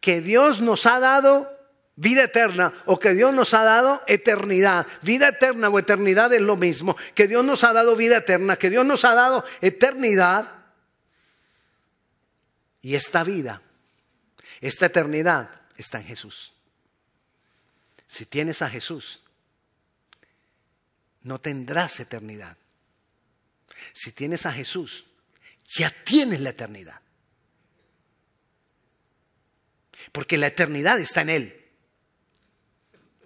que 0.00 0.20
Dios 0.20 0.60
nos 0.60 0.86
ha 0.86 1.00
dado 1.00 1.50
vida 1.96 2.24
eterna 2.24 2.72
o 2.86 2.98
que 2.98 3.14
Dios 3.14 3.32
nos 3.32 3.54
ha 3.54 3.64
dado 3.64 4.02
eternidad. 4.06 4.86
Vida 5.02 5.28
eterna 5.28 5.68
o 5.68 5.78
eternidad 5.78 6.32
es 6.32 6.42
lo 6.42 6.56
mismo, 6.56 6.96
que 7.14 7.26
Dios 7.26 7.44
nos 7.44 7.64
ha 7.64 7.72
dado 7.72 7.96
vida 7.96 8.18
eterna, 8.18 8.56
que 8.56 8.70
Dios 8.70 8.84
nos 8.84 9.04
ha 9.04 9.14
dado 9.14 9.44
eternidad. 9.60 10.50
Y 12.82 12.96
esta 12.96 13.24
vida 13.24 13.62
esta 14.64 14.86
eternidad 14.86 15.50
está 15.76 15.98
en 15.98 16.06
Jesús. 16.06 16.54
Si 18.08 18.24
tienes 18.24 18.62
a 18.62 18.70
Jesús, 18.70 19.22
no 21.20 21.38
tendrás 21.38 22.00
eternidad. 22.00 22.56
Si 23.92 24.12
tienes 24.12 24.46
a 24.46 24.52
Jesús, 24.52 25.04
ya 25.66 25.90
tienes 26.04 26.40
la 26.40 26.50
eternidad. 26.50 27.00
Porque 30.12 30.38
la 30.38 30.48
eternidad 30.48 31.00
está 31.00 31.22
en 31.22 31.30
Él. 31.30 31.64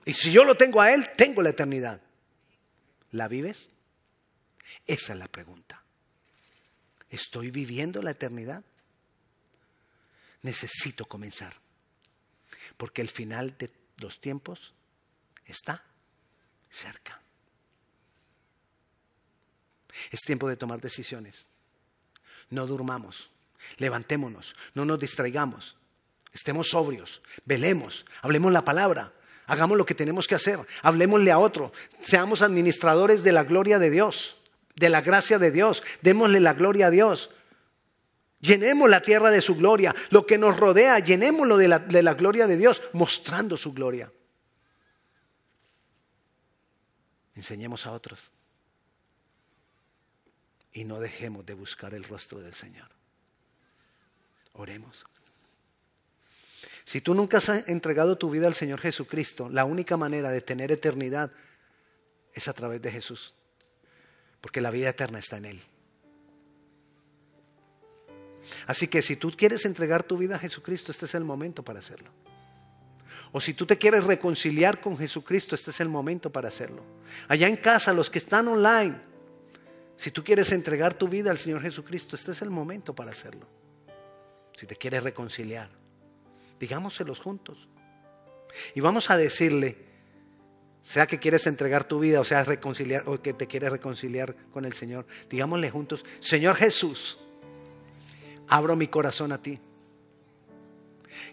Y 0.05 0.13
si 0.15 0.33
yo 0.33 0.45
lo 0.45 0.57
tengo 0.57 0.81
a 0.81 0.93
Él, 0.93 1.09
tengo 1.17 1.43
la 1.43 1.51
eternidad. 1.51 2.01
¿La 3.11 3.29
vives? 3.29 3.71
Esa 4.87 5.13
es 5.13 5.19
la 5.19 5.29
pregunta. 5.29 5.83
¿Estoy 7.11 7.51
viviendo 7.51 8.03
la 8.03 8.11
eternidad? 8.13 8.65
necesito 10.43 11.07
comenzar. 11.07 11.55
Porque 12.77 13.03
el 13.03 13.11
final 13.11 13.57
de 13.59 13.71
los 13.97 14.21
tiempos 14.21 14.75
está 15.45 15.85
cerca. 16.71 17.21
Es 20.11 20.21
tiempo 20.21 20.49
de 20.49 20.57
tomar 20.57 20.81
decisiones. 20.81 21.47
No 22.51 22.67
durmamos. 22.67 23.31
Levantémonos. 23.79 24.55
No 24.75 24.85
nos 24.85 25.01
distraigamos. 25.01 25.77
Estemos 26.39 26.69
sobrios. 26.69 27.21
Velemos. 27.47 28.07
Hablemos 28.23 28.53
la 28.53 28.65
palabra. 28.65 29.13
Hagamos 29.49 29.77
lo 29.77 29.85
que 29.85 29.97
tenemos 29.97 30.29
que 30.29 30.37
hacer. 30.37 30.61
Hablemosle 30.83 31.33
a 31.33 31.39
otro. 31.41 31.73
Seamos 32.01 32.43
administradores 32.43 33.25
de 33.25 33.33
la 33.33 33.43
gloria 33.43 33.81
de 33.81 33.91
Dios. 33.91 34.37
De 34.77 34.89
la 34.89 35.01
gracia 35.01 35.41
de 35.41 35.51
Dios. 35.51 35.83
Démosle 36.01 36.39
la 36.39 36.55
gloria 36.55 36.87
a 36.87 36.91
Dios. 36.91 37.31
Llenemos 38.39 38.89
la 38.89 39.01
tierra 39.01 39.33
de 39.33 39.41
su 39.41 39.57
gloria. 39.57 39.97
Lo 40.11 40.27
que 40.27 40.39
nos 40.39 40.57
rodea, 40.57 41.01
llenémoslo 41.01 41.57
de 41.57 41.67
la, 41.67 41.81
de 41.81 42.05
la 42.05 42.15
gloria 42.15 42.47
de 42.47 42.57
Dios, 42.57 42.83
mostrando 42.93 43.57
su 43.57 43.73
gloria. 43.73 44.13
Enseñemos 47.35 47.85
a 47.85 47.91
otros. 47.91 48.31
Y 50.73 50.85
no 50.85 51.01
dejemos 51.01 51.45
de 51.45 51.55
buscar 51.55 51.95
el 51.95 52.05
rostro 52.05 52.39
del 52.39 52.55
Señor. 52.55 52.91
Oremos. 54.53 55.05
Si 56.89 57.03
tú 57.03 57.13
nunca 57.13 57.37
has 57.37 57.51
entregado 57.69 58.17
tu 58.17 58.31
vida 58.31 58.47
al 58.47 58.55
Señor 58.55 58.81
Jesucristo, 58.81 59.51
la 59.51 59.67
única 59.67 59.99
manera 59.99 60.31
de 60.31 60.41
tener 60.41 60.73
eternidad 60.73 61.31
es 62.33 62.49
a 62.49 62.55
través 62.55 62.81
de 62.81 62.91
Jesús. 62.91 63.35
Porque 64.41 64.63
la 64.63 64.71
vida 64.71 64.89
eterna 64.89 65.19
está 65.19 65.37
en 65.37 65.45
Él. 65.45 65.63
Así 68.67 68.89
que 68.89 69.03
si 69.03 69.17
tú 69.17 69.33
quieres 69.37 69.67
entregar 69.67 70.03
tu 70.03 70.17
vida 70.17 70.37
a 70.37 70.39
Jesucristo, 70.39 70.91
este 70.91 71.05
es 71.05 71.15
el 71.15 71.25
momento 71.25 71.63
para 71.63 71.81
hacerlo. 71.81 72.09
O 73.33 73.41
si 73.43 73.53
tú 73.53 73.67
te 73.67 73.77
quieres 73.77 74.05
reconciliar 74.05 74.81
con 74.81 74.97
Jesucristo, 74.97 75.57
este 75.57 75.73
es 75.73 75.81
el 75.81 75.91
momento 75.91 76.33
para 76.33 76.49
hacerlo. 76.49 76.83
Allá 77.29 77.49
en 77.49 77.57
casa, 77.57 77.93
los 77.93 78.09
que 78.09 78.19
están 78.19 78.49
online, 78.49 78.99
si 79.99 80.11
tú 80.11 80.25
quieres 80.25 80.53
entregar 80.53 80.95
tu 80.95 81.07
vida 81.07 81.31
al 81.31 81.37
Señor 81.37 81.61
Jesucristo, 81.61 82.17
este 82.17 82.33
es 82.33 82.41
el 82.41 82.49
momento 82.49 82.95
para 82.95 83.11
hacerlo. 83.11 83.47
Si 84.57 84.67
te 84.67 84.75
quieres 84.75 85.03
reconciliar, 85.03 85.69
digámoselos 86.59 87.21
juntos. 87.21 87.69
Y 88.75 88.81
vamos 88.81 89.11
a 89.11 89.17
decirle, 89.17 89.77
sea 90.83 91.07
que 91.07 91.19
quieres 91.19 91.47
entregar 91.47 91.85
tu 91.85 92.01
vida 92.01 92.21
o 92.21 92.25
sea 92.25 92.45
reconciliar 92.45 93.05
o 93.07 93.21
que 93.21 93.35
te 93.35 93.47
quieres 93.47 93.71
reconciliar 93.71 94.35
con 94.53 94.65
el 94.65 94.73
Señor, 94.73 95.07
digámosle 95.29 95.71
juntos, 95.71 96.05
Señor 96.21 96.57
Jesús, 96.57 97.19
abro 98.49 98.77
mi 98.77 98.89
corazón 98.89 99.33
a 99.33 99.43
ti. 99.43 99.61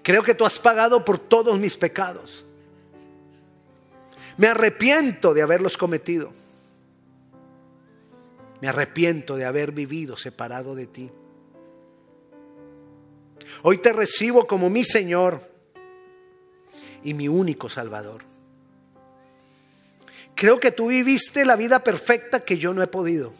Creo 0.03 0.23
que 0.23 0.35
tú 0.35 0.45
has 0.45 0.59
pagado 0.59 1.05
por 1.05 1.19
todos 1.19 1.59
mis 1.59 1.77
pecados. 1.77 2.45
Me 4.37 4.47
arrepiento 4.47 5.33
de 5.33 5.41
haberlos 5.41 5.77
cometido. 5.77 6.31
Me 8.61 8.67
arrepiento 8.67 9.35
de 9.35 9.45
haber 9.45 9.71
vivido 9.71 10.17
separado 10.17 10.75
de 10.75 10.87
ti. 10.87 11.11
Hoy 13.63 13.77
te 13.79 13.93
recibo 13.93 14.47
como 14.47 14.69
mi 14.69 14.83
Señor 14.83 15.41
y 17.03 17.13
mi 17.13 17.27
único 17.27 17.69
Salvador. 17.69 18.23
Creo 20.35 20.59
que 20.59 20.71
tú 20.71 20.87
viviste 20.87 21.45
la 21.45 21.55
vida 21.55 21.83
perfecta 21.83 22.43
que 22.43 22.57
yo 22.57 22.73
no 22.73 22.83
he 22.83 22.87
podido. 22.87 23.31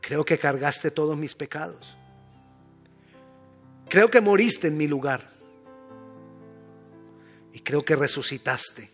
Creo 0.00 0.24
que 0.24 0.38
cargaste 0.38 0.90
todos 0.90 1.16
mis 1.16 1.36
pecados. 1.36 1.96
Creo 3.88 4.10
que 4.10 4.20
moriste 4.20 4.68
en 4.68 4.76
mi 4.76 4.88
lugar. 4.88 5.24
Y 7.52 7.60
creo 7.60 7.84
que 7.84 7.94
resucitaste 7.94 8.90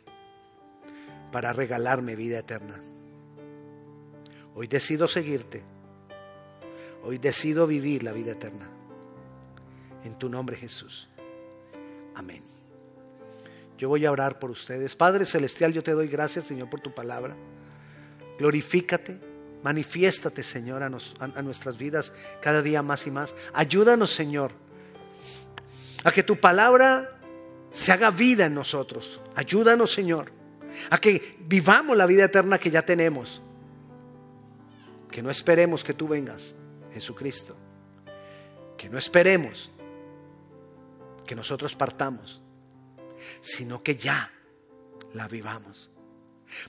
para 1.32 1.52
regalarme 1.52 2.16
vida 2.16 2.38
eterna. 2.38 2.80
Hoy 4.54 4.66
decido 4.66 5.08
seguirte. 5.08 5.75
Hoy 7.06 7.18
decido 7.18 7.66
vivir 7.66 8.02
la 8.02 8.12
vida 8.12 8.32
eterna. 8.32 8.68
En 10.04 10.18
tu 10.18 10.28
nombre 10.28 10.56
Jesús. 10.56 11.08
Amén. 12.14 12.42
Yo 13.78 13.88
voy 13.88 14.04
a 14.06 14.10
orar 14.10 14.38
por 14.38 14.50
ustedes. 14.50 14.96
Padre 14.96 15.24
Celestial, 15.24 15.72
yo 15.72 15.82
te 15.82 15.92
doy 15.92 16.08
gracias 16.08 16.46
Señor 16.46 16.68
por 16.68 16.80
tu 16.80 16.94
palabra. 16.94 17.36
Glorifícate 18.38 19.20
Manifiéstate, 19.66 20.44
Señor, 20.44 20.84
a, 20.84 21.42
nuestras 21.42 21.76
vidas 21.76 22.12
cada 22.40 22.62
día 22.62 22.84
más 22.84 23.04
y 23.08 23.10
más. 23.10 23.34
Ayúdanos, 23.52 24.12
Señor, 24.12 24.52
a 26.04 26.12
que 26.12 26.22
tu 26.22 26.38
palabra 26.38 27.18
se 27.72 27.90
haga 27.90 28.12
vida 28.12 28.46
en 28.46 28.54
nosotros. 28.54 29.20
Ayúdanos, 29.34 29.92
Señor, 29.92 30.30
a 30.88 30.98
que 30.98 31.36
vivamos 31.40 31.96
la 31.96 32.06
vida 32.06 32.26
eterna 32.26 32.58
que 32.58 32.70
ya 32.70 32.82
tenemos. 32.82 33.42
Que 35.10 35.20
no 35.20 35.30
esperemos 35.30 35.82
que 35.82 35.94
tú 35.94 36.06
vengas, 36.06 36.54
Jesucristo. 36.96 37.54
Que 38.78 38.88
no 38.88 38.96
esperemos 38.96 39.70
que 41.26 41.34
nosotros 41.34 41.76
partamos, 41.76 42.40
sino 43.42 43.82
que 43.82 43.96
ya 43.96 44.32
la 45.12 45.28
vivamos. 45.28 45.90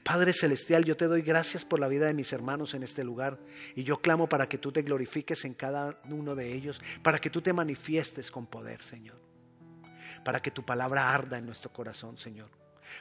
Padre 0.04 0.34
Celestial, 0.34 0.84
yo 0.84 0.98
te 0.98 1.06
doy 1.06 1.22
gracias 1.22 1.64
por 1.64 1.80
la 1.80 1.88
vida 1.88 2.08
de 2.08 2.14
mis 2.14 2.34
hermanos 2.34 2.74
en 2.74 2.84
este 2.84 3.06
lugar 3.06 3.40
y 3.74 3.84
yo 3.84 4.02
clamo 4.02 4.28
para 4.28 4.50
que 4.50 4.58
tú 4.58 4.74
te 4.74 4.82
glorifiques 4.82 5.46
en 5.46 5.54
cada 5.54 6.02
uno 6.10 6.36
de 6.36 6.54
ellos, 6.54 6.82
para 7.04 7.20
que 7.20 7.30
tú 7.30 7.42
te 7.42 7.54
manifiestes 7.54 8.30
con 8.30 8.48
poder, 8.48 8.82
Señor, 8.82 9.22
para 10.26 10.42
que 10.42 10.52
tu 10.52 10.66
palabra 10.66 11.14
arda 11.14 11.38
en 11.38 11.46
nuestro 11.46 11.72
corazón, 11.72 12.18
Señor. 12.18 12.50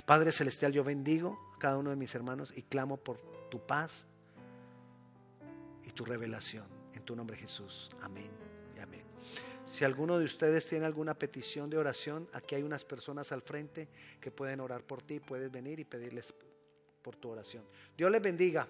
Padre 0.04 0.30
Celestial, 0.30 0.72
yo 0.72 0.84
bendigo 0.84 1.40
a 1.56 1.58
cada 1.58 1.78
uno 1.78 1.90
de 1.90 1.96
mis 1.96 2.14
hermanos 2.14 2.52
y 2.54 2.62
clamo 2.62 2.98
por 2.98 3.18
tu 3.50 3.66
paz 3.66 4.06
y 5.82 5.90
tu 5.90 6.04
revelación. 6.04 6.75
Tu 7.06 7.14
nombre 7.14 7.36
Jesús. 7.36 7.88
Amén 8.02 8.28
y 8.76 8.80
amén. 8.80 9.04
Si 9.64 9.84
alguno 9.84 10.18
de 10.18 10.24
ustedes 10.24 10.66
tiene 10.66 10.86
alguna 10.86 11.14
petición 11.14 11.70
de 11.70 11.78
oración, 11.78 12.28
aquí 12.32 12.56
hay 12.56 12.64
unas 12.64 12.84
personas 12.84 13.30
al 13.30 13.42
frente 13.42 13.88
que 14.20 14.32
pueden 14.32 14.58
orar 14.58 14.82
por 14.82 15.02
ti. 15.02 15.20
Puedes 15.20 15.50
venir 15.50 15.78
y 15.78 15.84
pedirles 15.84 16.34
por 17.02 17.14
tu 17.14 17.30
oración. 17.30 17.64
Dios 17.96 18.10
les 18.10 18.20
bendiga. 18.20 18.66